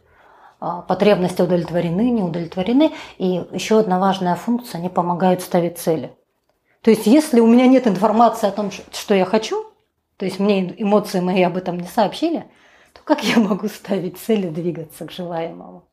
а, 0.60 0.82
потребности 0.82 1.42
удовлетворены, 1.42 2.10
не 2.10 2.22
удовлетворены. 2.22 2.92
И 3.18 3.44
еще 3.50 3.80
одна 3.80 3.98
важная 3.98 4.34
функция, 4.34 4.78
они 4.78 4.88
помогают 4.88 5.42
ставить 5.42 5.78
цели. 5.78 6.14
То 6.82 6.90
есть, 6.90 7.06
если 7.06 7.40
у 7.40 7.46
меня 7.46 7.66
нет 7.66 7.86
информации 7.86 8.46
о 8.46 8.52
том, 8.52 8.70
что 8.70 9.14
я 9.14 9.24
хочу, 9.24 9.66
то 10.16 10.24
есть 10.24 10.38
мне 10.38 10.74
эмоции 10.80 11.20
мои 11.20 11.42
об 11.42 11.56
этом 11.56 11.78
не 11.78 11.88
сообщили, 11.88 12.50
то 12.92 13.00
как 13.04 13.24
я 13.24 13.38
могу 13.38 13.68
ставить 13.68 14.18
цели 14.18 14.48
двигаться 14.48 15.06
к 15.06 15.10
желаемому? 15.10 15.89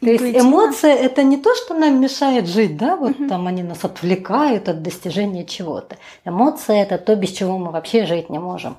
То 0.00 0.06
есть 0.06 0.24
эмоции 0.24 0.92
это 0.92 1.22
не 1.22 1.38
то, 1.38 1.54
что 1.54 1.74
нам 1.74 2.00
мешает 2.00 2.46
жить, 2.46 2.76
да, 2.76 2.96
вот 2.96 3.12
угу. 3.12 3.28
там 3.28 3.46
они 3.46 3.62
нас 3.62 3.82
отвлекают 3.82 4.68
от 4.68 4.82
достижения 4.82 5.46
чего-то. 5.46 5.96
Эмоции 6.24 6.78
это 6.78 6.98
то, 6.98 7.16
без 7.16 7.30
чего 7.30 7.56
мы 7.56 7.70
вообще 7.70 8.04
жить 8.04 8.28
не 8.28 8.38
можем. 8.38 8.76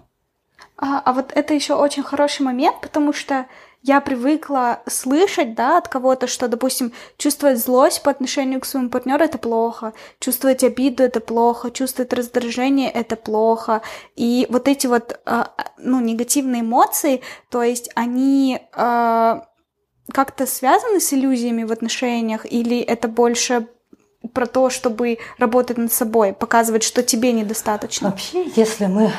А, 0.77 1.01
а 1.03 1.13
вот 1.13 1.31
это 1.33 1.55
еще 1.55 1.73
очень 1.73 2.03
хороший 2.03 2.43
момент, 2.43 2.81
потому 2.81 3.13
что 3.13 3.47
я 3.81 3.99
привыкла 3.99 4.81
слышать, 4.85 5.55
да, 5.55 5.77
от 5.77 5.87
кого-то, 5.87 6.27
что, 6.27 6.47
допустим, 6.47 6.91
чувствовать 7.17 7.57
злость 7.57 8.03
по 8.03 8.11
отношению 8.11 8.59
к 8.59 8.65
своему 8.65 8.89
партнеру 8.89 9.23
это 9.23 9.39
плохо, 9.39 9.93
чувствовать 10.19 10.63
обиду 10.63 11.03
это 11.03 11.19
плохо, 11.19 11.71
чувствовать 11.71 12.13
раздражение 12.13 12.91
это 12.91 13.15
плохо. 13.15 13.81
И 14.15 14.45
вот 14.49 14.67
эти 14.67 14.85
вот, 14.85 15.19
а, 15.25 15.51
ну, 15.77 15.99
негативные 15.99 16.61
эмоции, 16.61 17.21
то 17.49 17.63
есть 17.63 17.89
они 17.95 18.59
а, 18.73 19.47
как-то 20.11 20.45
связаны 20.45 20.99
с 20.99 21.13
иллюзиями 21.13 21.63
в 21.63 21.71
отношениях, 21.71 22.45
или 22.49 22.79
это 22.79 23.07
больше 23.07 23.67
про 24.33 24.45
то, 24.45 24.69
чтобы 24.69 25.19
работать 25.37 25.77
над 25.77 25.91
собой, 25.91 26.33
показывать, 26.33 26.83
что 26.83 27.03
тебе 27.03 27.31
недостаточно? 27.31 28.09
Вообще, 28.09 28.45
если 28.55 28.87
мы 28.87 29.11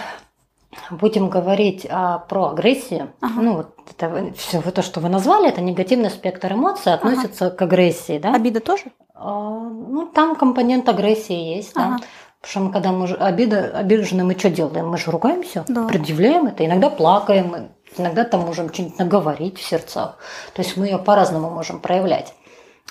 будем 0.90 1.29
говорить 1.29 1.87
а, 1.88 2.18
про 2.18 2.51
агрессию, 2.51 3.12
ага. 3.20 3.40
ну 3.40 3.55
вот 3.55 3.74
это 3.90 4.33
все 4.37 4.61
то, 4.61 4.83
что 4.83 5.01
вы 5.01 5.09
назвали, 5.09 5.48
это 5.48 5.61
негативный 5.61 6.11
спектр 6.11 6.53
эмоций 6.53 6.92
относится 6.92 7.46
ага. 7.46 7.57
к 7.57 7.62
агрессии, 7.62 8.18
да? 8.18 8.35
Обида 8.35 8.61
тоже? 8.61 8.85
А, 9.14 9.31
ну 9.31 10.07
там 10.07 10.37
компонент 10.37 10.88
агрессии 10.88 11.57
есть, 11.57 11.72
ага. 11.74 11.98
да. 11.98 12.07
Потому 12.40 12.51
что 12.51 12.61
мы, 12.61 12.72
когда 12.72 12.92
мы 12.92 13.07
обида, 13.14 13.72
обижены, 13.74 14.24
мы 14.24 14.38
что 14.38 14.51
делаем? 14.51 14.88
Мы 14.88 14.98
же 14.98 15.11
ругаемся, 15.11 15.64
да. 15.68 15.87
предъявляем 15.88 16.46
это, 16.46 16.64
иногда 16.64 16.88
плакаем, 16.88 17.70
Иногда 17.96 18.24
там 18.24 18.42
можем 18.42 18.72
что-нибудь 18.72 18.98
наговорить 18.98 19.59
в 19.59 19.62
сердцах. 19.62 20.18
То 20.55 20.62
есть 20.62 20.77
мы 20.77 20.87
ее 20.87 20.98
по-разному 20.98 21.51
можем 21.51 21.81
проявлять. 21.81 22.35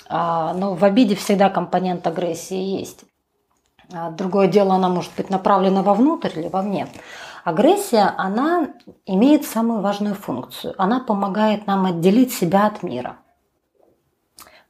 А, 0.10 0.53
но 0.53 0.73
в 0.73 0.83
обиде 0.83 1.15
всегда 1.15 1.49
компонент 1.49 2.07
агрессии 2.07 2.79
есть. 2.79 3.03
А 3.93 4.10
другое 4.10 4.47
дело, 4.47 4.75
она 4.75 4.89
может 4.89 5.12
быть 5.15 5.29
направлена 5.29 5.83
вовнутрь 5.83 6.39
или 6.39 6.47
вовне. 6.47 6.88
Агрессия, 7.43 8.13
она 8.17 8.69
имеет 9.05 9.45
самую 9.45 9.81
важную 9.81 10.15
функцию. 10.15 10.73
Она 10.77 10.99
помогает 10.99 11.67
нам 11.67 11.86
отделить 11.86 12.33
себя 12.33 12.67
от 12.67 12.83
мира. 12.83 13.17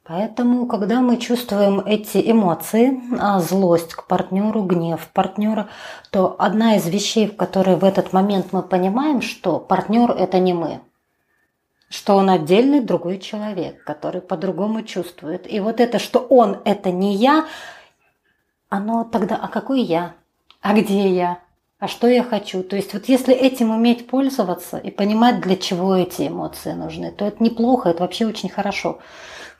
Поэтому, 0.08 0.68
когда 0.68 1.02
мы 1.02 1.18
чувствуем 1.18 1.82
эти 1.82 2.32
эмоции, 2.32 3.02
а, 3.20 3.42
злость 3.42 3.94
к 3.94 4.08
партнеру, 4.08 4.64
гнев 4.64 5.10
партнера, 5.12 5.68
то 6.12 6.34
одна 6.40 6.78
из 6.78 6.88
вещей, 6.88 7.28
в 7.28 7.36
которой 7.36 7.76
в 7.76 7.84
этот 7.84 8.14
момент 8.14 8.54
мы 8.54 8.64
понимаем, 8.64 9.22
что 9.22 9.60
партнер 9.60 10.12
это 10.12 10.40
не 10.40 10.54
мы, 10.54 10.80
что 11.90 12.16
он 12.16 12.30
отдельный 12.30 12.80
другой 12.80 13.20
человек, 13.20 13.84
который 13.84 14.22
по-другому 14.22 14.84
чувствует. 14.84 15.52
И 15.52 15.60
вот 15.60 15.82
это, 15.82 16.00
что 16.00 16.20
он 16.20 16.62
это 16.64 16.90
не 16.90 17.14
я, 17.14 17.46
оно 18.70 19.04
тогда, 19.04 19.36
а 19.36 19.50
какой 19.50 19.82
я? 19.82 20.14
А 20.62 20.74
где 20.74 21.10
я? 21.10 21.40
А 21.80 21.88
что 21.88 22.08
я 22.08 22.24
хочу? 22.24 22.64
То 22.64 22.76
есть 22.76 22.94
вот 22.94 23.06
если 23.08 23.36
этим 23.36 23.70
уметь 23.70 24.08
пользоваться 24.08 24.78
и 24.78 24.90
понимать, 24.90 25.42
для 25.42 25.56
чего 25.56 25.96
эти 25.96 26.28
эмоции 26.28 26.72
нужны, 26.72 27.12
то 27.12 27.26
это 27.26 27.44
неплохо, 27.44 27.90
это 27.90 28.02
вообще 28.02 28.26
очень 28.26 28.50
хорошо. 28.50 28.98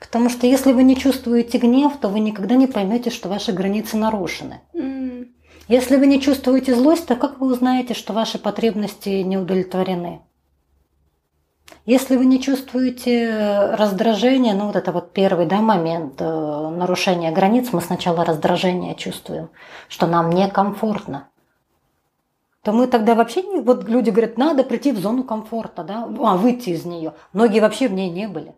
Потому 0.00 0.28
что 0.28 0.46
если 0.46 0.72
вы 0.72 0.82
не 0.82 0.96
чувствуете 0.96 1.58
гнев, 1.58 1.92
то 2.00 2.08
вы 2.08 2.18
никогда 2.18 2.56
не 2.56 2.66
поймете, 2.66 3.10
что 3.10 3.28
ваши 3.28 3.52
границы 3.52 3.96
нарушены. 3.96 4.60
М, 4.74 5.28
Если 5.68 5.96
вы 5.96 6.06
не 6.06 6.20
чувствуете 6.20 6.74
злость, 6.74 7.06
то 7.06 7.14
как 7.14 7.40
вы 7.40 7.52
узнаете, 7.52 7.94
что 7.94 8.12
ваши 8.14 8.38
потребности 8.38 9.10
не 9.22 9.36
удовлетворены? 9.36 10.22
Если 11.84 12.16
вы 12.16 12.24
не 12.24 12.40
чувствуете 12.40 13.74
раздражение, 13.74 14.54
ну 14.54 14.66
вот 14.66 14.76
это 14.76 14.92
вот 14.92 15.12
первый 15.12 15.46
да, 15.46 15.60
момент 15.60 16.20
э, 16.20 16.68
нарушения 16.70 17.30
границ, 17.32 17.68
мы 17.72 17.80
сначала 17.80 18.24
раздражение 18.24 18.94
чувствуем, 18.94 19.50
что 19.88 20.06
нам 20.06 20.30
некомфортно, 20.30 21.28
то 22.68 22.74
мы 22.74 22.86
тогда 22.86 23.14
вообще 23.14 23.40
не... 23.40 23.60
Вот 23.60 23.88
люди 23.88 24.10
говорят, 24.10 24.36
надо 24.36 24.62
прийти 24.62 24.92
в 24.92 24.98
зону 24.98 25.24
комфорта, 25.24 25.84
да, 25.84 26.04
а, 26.04 26.36
выйти 26.36 26.68
из 26.68 26.84
нее. 26.84 27.14
Многие 27.32 27.60
вообще 27.60 27.88
в 27.88 27.94
ней 27.94 28.10
не 28.10 28.28
были. 28.28 28.54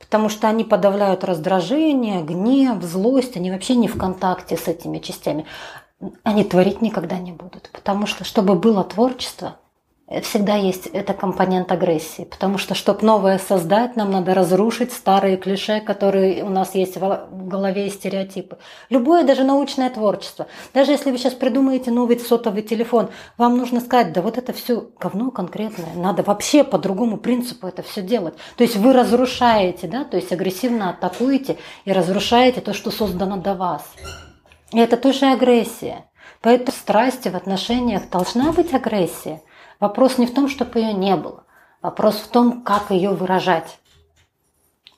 Потому 0.00 0.28
что 0.28 0.48
они 0.48 0.64
подавляют 0.64 1.22
раздражение, 1.22 2.24
гнев, 2.24 2.82
злость, 2.82 3.36
они 3.36 3.52
вообще 3.52 3.76
не 3.76 3.86
в 3.86 3.96
контакте 3.96 4.56
с 4.56 4.66
этими 4.66 4.98
частями. 4.98 5.46
Они 6.24 6.42
творить 6.42 6.82
никогда 6.82 7.16
не 7.16 7.30
будут. 7.30 7.70
Потому 7.72 8.06
что, 8.08 8.24
чтобы 8.24 8.56
было 8.56 8.82
творчество, 8.82 9.54
всегда 10.22 10.56
есть 10.56 10.86
это 10.86 11.14
компонент 11.14 11.72
агрессии. 11.72 12.24
Потому 12.24 12.58
что, 12.58 12.74
чтобы 12.74 13.02
новое 13.02 13.38
создать, 13.38 13.96
нам 13.96 14.10
надо 14.10 14.34
разрушить 14.34 14.92
старые 14.92 15.36
клише, 15.36 15.80
которые 15.80 16.44
у 16.44 16.50
нас 16.50 16.74
есть 16.74 16.96
в 16.96 17.28
голове 17.48 17.86
и 17.86 17.90
стереотипы. 17.90 18.58
Любое, 18.90 19.24
даже 19.24 19.44
научное 19.44 19.88
творчество. 19.90 20.46
Даже 20.74 20.92
если 20.92 21.10
вы 21.10 21.18
сейчас 21.18 21.34
придумаете 21.34 21.90
новый 21.90 22.18
сотовый 22.18 22.62
телефон, 22.62 23.08
вам 23.38 23.56
нужно 23.56 23.80
сказать, 23.80 24.12
да 24.12 24.20
вот 24.20 24.38
это 24.38 24.52
все 24.52 24.88
говно 25.00 25.30
конкретное. 25.30 25.94
Надо 25.94 26.22
вообще 26.22 26.64
по 26.64 26.78
другому 26.78 27.16
принципу 27.16 27.66
это 27.66 27.82
все 27.82 28.02
делать. 28.02 28.34
То 28.56 28.64
есть 28.64 28.76
вы 28.76 28.92
разрушаете, 28.92 29.88
да, 29.88 30.04
то 30.04 30.16
есть 30.16 30.32
агрессивно 30.32 30.90
атакуете 30.90 31.56
и 31.84 31.92
разрушаете 31.92 32.60
то, 32.60 32.74
что 32.74 32.90
создано 32.90 33.38
до 33.38 33.54
вас. 33.54 33.84
И 34.72 34.78
это 34.78 34.96
тоже 34.96 35.26
агрессия. 35.26 36.06
Поэтому 36.42 36.72
страсти, 36.72 37.28
в 37.30 37.36
отношениях 37.36 38.10
должна 38.10 38.52
быть 38.52 38.74
агрессия. 38.74 39.40
Вопрос 39.80 40.18
не 40.18 40.26
в 40.26 40.34
том, 40.34 40.48
чтобы 40.48 40.78
ее 40.80 40.92
не 40.92 41.16
было. 41.16 41.44
Вопрос 41.82 42.16
в 42.16 42.28
том, 42.28 42.62
как 42.62 42.90
ее 42.90 43.10
выражать. 43.10 43.78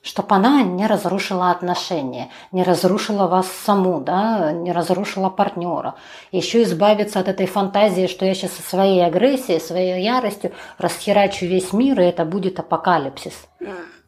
Чтобы 0.01 0.35
она 0.35 0.61
не 0.63 0.87
разрушила 0.87 1.51
отношения, 1.51 2.29
не 2.53 2.63
разрушила 2.63 3.27
вас 3.27 3.47
саму, 3.65 3.99
да, 3.99 4.53
не 4.53 4.71
разрушила 4.71 5.29
партнера. 5.29 5.95
Еще 6.31 6.63
избавиться 6.63 7.19
от 7.19 7.27
этой 7.27 7.45
фантазии, 7.45 8.07
что 8.07 8.23
я 8.23 8.33
сейчас 8.33 8.53
со 8.53 8.61
своей 8.61 9.05
агрессией, 9.05 9.59
своей 9.59 10.01
яростью 10.01 10.53
расхерачу 10.77 11.45
весь 11.45 11.73
мир, 11.73 11.99
и 11.99 12.05
это 12.05 12.23
будет 12.23 12.57
апокалипсис. 12.57 13.33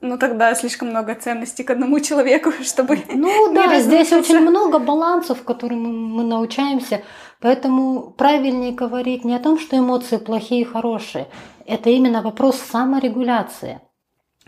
Ну 0.01 0.17
тогда 0.17 0.55
слишком 0.55 0.89
много 0.89 1.13
ценностей 1.15 1.63
к 1.63 1.71
одному 1.71 1.99
человеку, 1.99 2.53
чтобы... 2.63 2.99
Ну 3.13 3.53
да, 3.53 3.79
здесь 3.79 4.13
очень 4.13 4.39
много 4.39 4.79
балансов, 4.79 5.43
которым 5.43 6.13
мы 6.13 6.23
научаемся. 6.23 7.01
Поэтому 7.41 8.11
правильнее 8.11 8.73
говорить 8.73 9.23
не 9.23 9.33
о 9.33 9.39
том, 9.39 9.59
что 9.59 9.77
эмоции 9.77 10.17
плохие 10.17 10.61
и 10.61 10.65
хорошие. 10.65 11.27
Это 11.65 11.89
именно 11.89 12.21
вопрос 12.21 12.57
саморегуляции. 12.57 13.79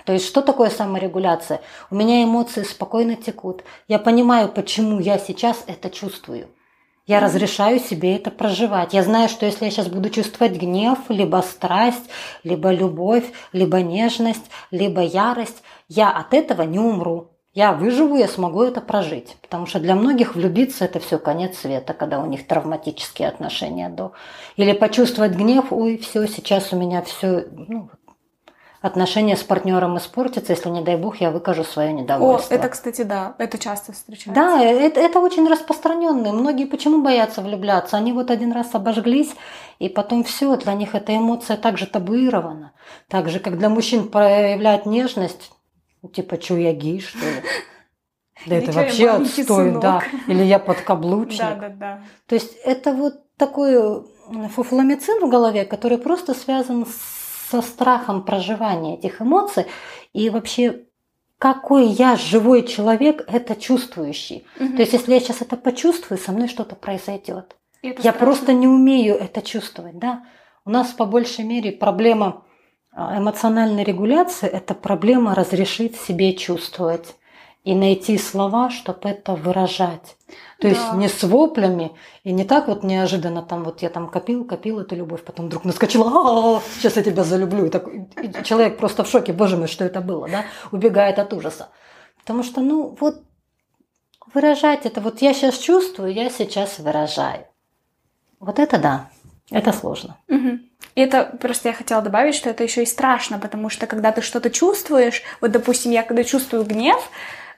То 0.05 0.13
есть 0.13 0.25
что 0.25 0.41
такое 0.41 0.69
саморегуляция? 0.69 1.61
У 1.89 1.95
меня 1.95 2.23
эмоции 2.23 2.63
спокойно 2.63 3.15
текут. 3.15 3.63
Я 3.87 3.99
понимаю, 3.99 4.49
почему 4.49 4.99
я 4.99 5.17
сейчас 5.17 5.63
это 5.67 5.89
чувствую. 5.89 6.47
Я 7.07 7.19
разрешаю 7.19 7.79
себе 7.79 8.15
это 8.15 8.29
проживать. 8.29 8.93
Я 8.93 9.03
знаю, 9.03 9.27
что 9.29 9.45
если 9.45 9.65
я 9.65 9.71
сейчас 9.71 9.87
буду 9.87 10.09
чувствовать 10.09 10.57
гнев, 10.57 10.99
либо 11.09 11.37
страсть, 11.37 12.09
либо 12.43 12.71
любовь, 12.71 13.25
либо 13.53 13.81
нежность, 13.81 14.49
либо 14.69 15.01
ярость, 15.01 15.63
я 15.87 16.09
от 16.11 16.33
этого 16.33 16.61
не 16.63 16.79
умру. 16.79 17.30
Я 17.53 17.73
выживу, 17.73 18.15
я 18.15 18.29
смогу 18.29 18.63
это 18.63 18.79
прожить. 18.79 19.35
Потому 19.41 19.65
что 19.65 19.79
для 19.79 19.95
многих 19.95 20.35
влюбиться 20.35 20.85
это 20.85 20.99
все 20.99 21.19
конец 21.19 21.57
света, 21.57 21.93
когда 21.93 22.19
у 22.19 22.25
них 22.25 22.47
травматические 22.47 23.27
отношения 23.27 23.89
до. 23.89 24.13
Или 24.55 24.71
почувствовать 24.71 25.33
гнев, 25.33 25.65
ой, 25.71 25.97
все, 25.97 26.27
сейчас 26.27 26.71
у 26.71 26.77
меня 26.77 27.01
все, 27.01 27.47
ну, 27.51 27.89
отношения 28.81 29.35
с 29.35 29.43
партнером 29.43 29.97
испортятся, 29.97 30.53
если, 30.53 30.69
не 30.69 30.81
дай 30.81 30.95
бог, 30.95 31.17
я 31.17 31.29
выкажу 31.29 31.63
свое 31.63 31.89
О, 31.89 31.91
недовольство. 31.91 32.53
это, 32.53 32.69
кстати, 32.69 33.03
да, 33.03 33.35
это 33.37 33.57
часто 33.57 33.91
встречается. 33.91 34.33
Да, 34.33 34.63
это, 34.63 34.99
это 34.99 35.19
очень 35.19 35.47
распространенные. 35.47 36.33
Многие 36.33 36.65
почему 36.65 37.03
боятся 37.03 37.41
влюбляться? 37.41 37.97
Они 37.97 38.11
вот 38.11 38.31
один 38.31 38.51
раз 38.51 38.73
обожглись, 38.73 39.35
и 39.79 39.89
потом 39.89 40.23
все, 40.23 40.55
для 40.55 40.73
них 40.73 40.95
эта 40.95 41.15
эмоция 41.15 41.57
также 41.57 41.85
табуирована. 41.85 42.71
Так 43.07 43.29
же, 43.29 43.39
как 43.39 43.57
для 43.57 43.69
мужчин 43.69 44.09
проявлять 44.09 44.85
нежность, 44.85 45.51
типа, 46.07 46.41
что 46.41 46.57
я 46.57 46.73
гей, 46.73 46.99
что 47.01 47.19
ли? 47.19 47.25
Да 48.47 48.55
это 48.55 48.71
вообще 48.71 49.07
отстой, 49.07 49.45
сынок. 49.45 49.81
да. 49.83 50.03
Или 50.27 50.41
я 50.41 50.57
подкаблучник. 50.57 51.37
Да, 51.39 51.55
да, 51.55 51.69
да. 51.69 52.03
То 52.25 52.33
есть 52.33 52.55
это 52.63 52.91
вот 52.91 53.21
такой 53.37 54.03
фуфломицин 54.49 55.23
в 55.23 55.29
голове, 55.29 55.63
который 55.63 55.99
просто 55.99 56.33
связан 56.33 56.87
со 57.51 57.61
страхом 57.61 58.23
проживания 58.23 58.97
этих 58.97 59.21
эмоций 59.21 59.67
и 60.13 60.31
вообще 60.31 60.85
какой 61.37 61.87
я 61.87 62.15
живой 62.15 62.67
человек, 62.67 63.25
это 63.27 63.55
чувствующий. 63.55 64.45
То 64.57 64.63
есть 64.63 64.93
если 64.93 65.13
я 65.13 65.19
сейчас 65.19 65.41
это 65.41 65.57
почувствую, 65.57 66.19
со 66.19 66.31
мной 66.31 66.47
что-то 66.47 66.75
произойдет. 66.75 67.55
Я 67.81 67.93
страшно. 67.93 68.13
просто 68.13 68.53
не 68.53 68.67
умею 68.67 69.15
это 69.15 69.41
чувствовать, 69.41 69.97
да. 69.97 70.23
У 70.65 70.69
нас 70.69 70.89
по 70.89 71.05
большей 71.05 71.43
мере 71.43 71.71
проблема 71.71 72.45
а, 72.93 73.17
эмоциональной 73.17 73.83
регуляции– 73.83 74.47
это 74.51 74.73
проблема 74.73 75.35
разрешить 75.35 75.95
себе 75.99 76.33
чувствовать 76.33 77.15
и 77.63 77.75
найти 77.75 78.17
слова, 78.17 78.69
чтобы 78.69 79.09
это 79.09 79.35
выражать. 79.35 80.17
То 80.59 80.67
есть 80.67 80.81
Да. 80.91 80.97
не 80.97 81.07
с 81.07 81.23
воплями 81.23 81.91
и 82.23 82.31
не 82.31 82.43
так 82.43 82.67
вот 82.67 82.83
неожиданно 82.83 83.41
там 83.43 83.63
вот 83.63 83.81
я 83.81 83.89
там 83.89 84.09
копил, 84.09 84.45
копил 84.45 84.79
эту 84.79 84.95
любовь, 84.95 85.23
потом 85.23 85.45
вдруг 85.45 85.63
наскочила, 85.65 86.09
«А, 86.57 86.61
сейчас 86.77 86.97
я 86.97 87.03
тебя 87.03 87.23
залюблю. 87.23 87.65
И 87.65 87.69
так, 87.69 87.87
и 87.87 88.43
человек 88.43 88.77
просто 88.77 89.03
в 89.03 89.07
шоке, 89.07 89.31
боже 89.33 89.57
мой, 89.57 89.67
что 89.67 89.85
это 89.85 90.01
было, 90.01 90.27
да, 90.27 90.45
убегает 90.71 91.19
от 91.19 91.33
ужаса. 91.33 91.69
Потому 92.19 92.43
что, 92.43 92.61
ну, 92.61 92.97
вот 92.99 93.21
выражать 94.33 94.85
это, 94.85 95.01
вот 95.01 95.21
я 95.21 95.33
сейчас 95.33 95.57
чувствую, 95.57 96.13
я 96.13 96.29
сейчас 96.29 96.79
выражаю. 96.79 97.45
Вот 98.39 98.59
это 98.59 98.79
да, 98.79 99.09
это 99.51 99.71
сложно. 99.73 100.17
Мгм. 100.27 100.61
И 100.95 101.01
это 101.01 101.23
просто 101.39 101.69
я 101.69 101.73
хотела 101.73 102.01
добавить, 102.01 102.35
что 102.35 102.49
это 102.49 102.63
еще 102.63 102.83
и 102.83 102.85
страшно, 102.85 103.39
потому 103.39 103.69
что 103.69 103.87
когда 103.87 104.11
ты 104.11 104.21
что-то 104.21 104.49
чувствуешь, 104.49 105.23
вот 105.39 105.51
допустим, 105.51 105.91
я 105.91 106.03
когда 106.03 106.23
чувствую 106.23 106.63
гнев, 106.65 107.09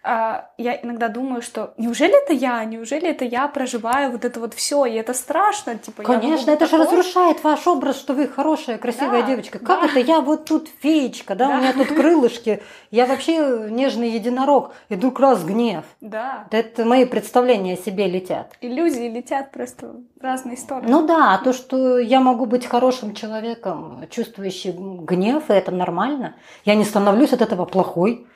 я 0.04 0.80
иногда 0.84 1.08
думаю, 1.08 1.42
что 1.42 1.74
неужели 1.78 2.22
это 2.24 2.34
я, 2.34 2.64
неужели 2.66 3.08
это 3.10 3.24
я 3.24 3.48
проживаю 3.48 4.12
вот 4.12 4.26
это 4.26 4.40
вот 4.40 4.54
все, 4.54 4.86
и 4.86 4.94
это 4.96 5.14
страшно, 5.14 5.76
типа. 5.78 6.04
Конечно, 6.04 6.52
это 6.52 6.66
же 6.66 6.72
такое. 6.72 6.88
разрушает 6.88 7.44
ваш 7.44 7.66
образ, 7.68 7.98
что 8.00 8.14
вы 8.14 8.28
хорошая, 8.28 8.78
красивая 8.78 9.22
Да, 9.22 9.28
девочка. 9.28 9.60
Как 9.60 9.82
да. 9.82 9.88
это 9.88 10.00
я 10.00 10.20
вот 10.20 10.46
тут 10.46 10.68
феечка, 10.82 11.36
да, 11.36 11.48
Да. 11.48 11.56
у 11.56 11.58
меня 11.62 11.74
тут 11.74 11.88
крылышки, 11.88 12.62
я 12.92 13.06
вообще 13.06 13.68
нежный 13.70 14.10
единорог, 14.10 14.72
и 14.90 14.96
вдруг 14.96 15.20
раз 15.22 15.44
гнев. 15.44 15.86
Да, 16.02 16.48
Это 16.52 16.84
мои 16.84 17.06
представления 17.06 17.76
о 17.76 17.78
себе 17.78 18.08
летят. 18.08 18.54
иллюзии 18.60 19.08
летят 19.10 19.52
просто 19.52 19.94
в 20.20 20.24
разные 20.24 20.58
стороны. 20.58 20.88
Ну 20.90 21.06
да, 21.08 21.34
а 21.34 21.38
то, 21.44 21.54
что 21.54 21.98
я 21.98 22.20
могу 22.20 22.46
быть 22.46 22.66
хорошим 22.66 23.14
человеком, 23.16 24.04
чувствующим 24.10 25.06
гнев, 25.06 25.50
и 25.50 25.54
это 25.54 25.72
нормально. 25.72 26.36
Я 26.66 26.76
не 26.76 26.84
становлюсь 26.84 27.32
от 27.34 27.42
этого 27.42 27.66
плохой, 27.66 28.28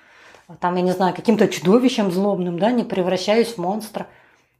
там, 0.60 0.76
я 0.76 0.82
не 0.82 0.92
знаю, 0.92 1.14
каким-то 1.14 1.48
чудовищем 1.48 2.12
злобным, 2.12 2.58
да, 2.58 2.72
не 2.72 2.84
превращаюсь 2.84 3.54
в 3.54 3.58
монстра. 3.58 4.08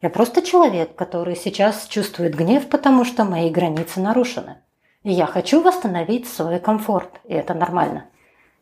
Я 0.02 0.10
просто 0.10 0.42
человек, 0.42 0.96
который 0.96 1.36
сейчас 1.36 1.88
чувствует 1.88 2.36
гнев, 2.36 2.68
потому 2.68 3.06
что 3.06 3.24
мои 3.24 3.50
границы 3.50 4.00
нарушены. 4.00 4.58
И 5.04 5.12
я 5.12 5.26
хочу 5.26 5.62
восстановить 5.62 6.28
свой 6.28 6.60
комфорт, 6.60 7.22
и 7.24 7.34
это 7.34 7.54
нормально. 7.54 8.06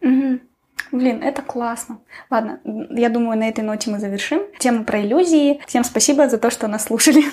Мгм. 0.01 0.41
Блин, 0.91 1.23
это 1.23 1.41
классно. 1.41 1.99
Ладно, 2.29 2.59
я 2.91 3.09
думаю, 3.09 3.39
на 3.39 3.49
этой 3.49 3.63
ноте 3.63 3.89
мы 3.89 3.99
завершим 3.99 4.41
тему 4.59 4.85
про 4.85 5.01
иллюзии. 5.01 5.61
Всем 5.65 5.83
спасибо 5.83 6.29
за 6.29 6.37
то, 6.37 6.51
что 6.51 6.67
нас 6.67 6.85
слушали. 6.85 7.23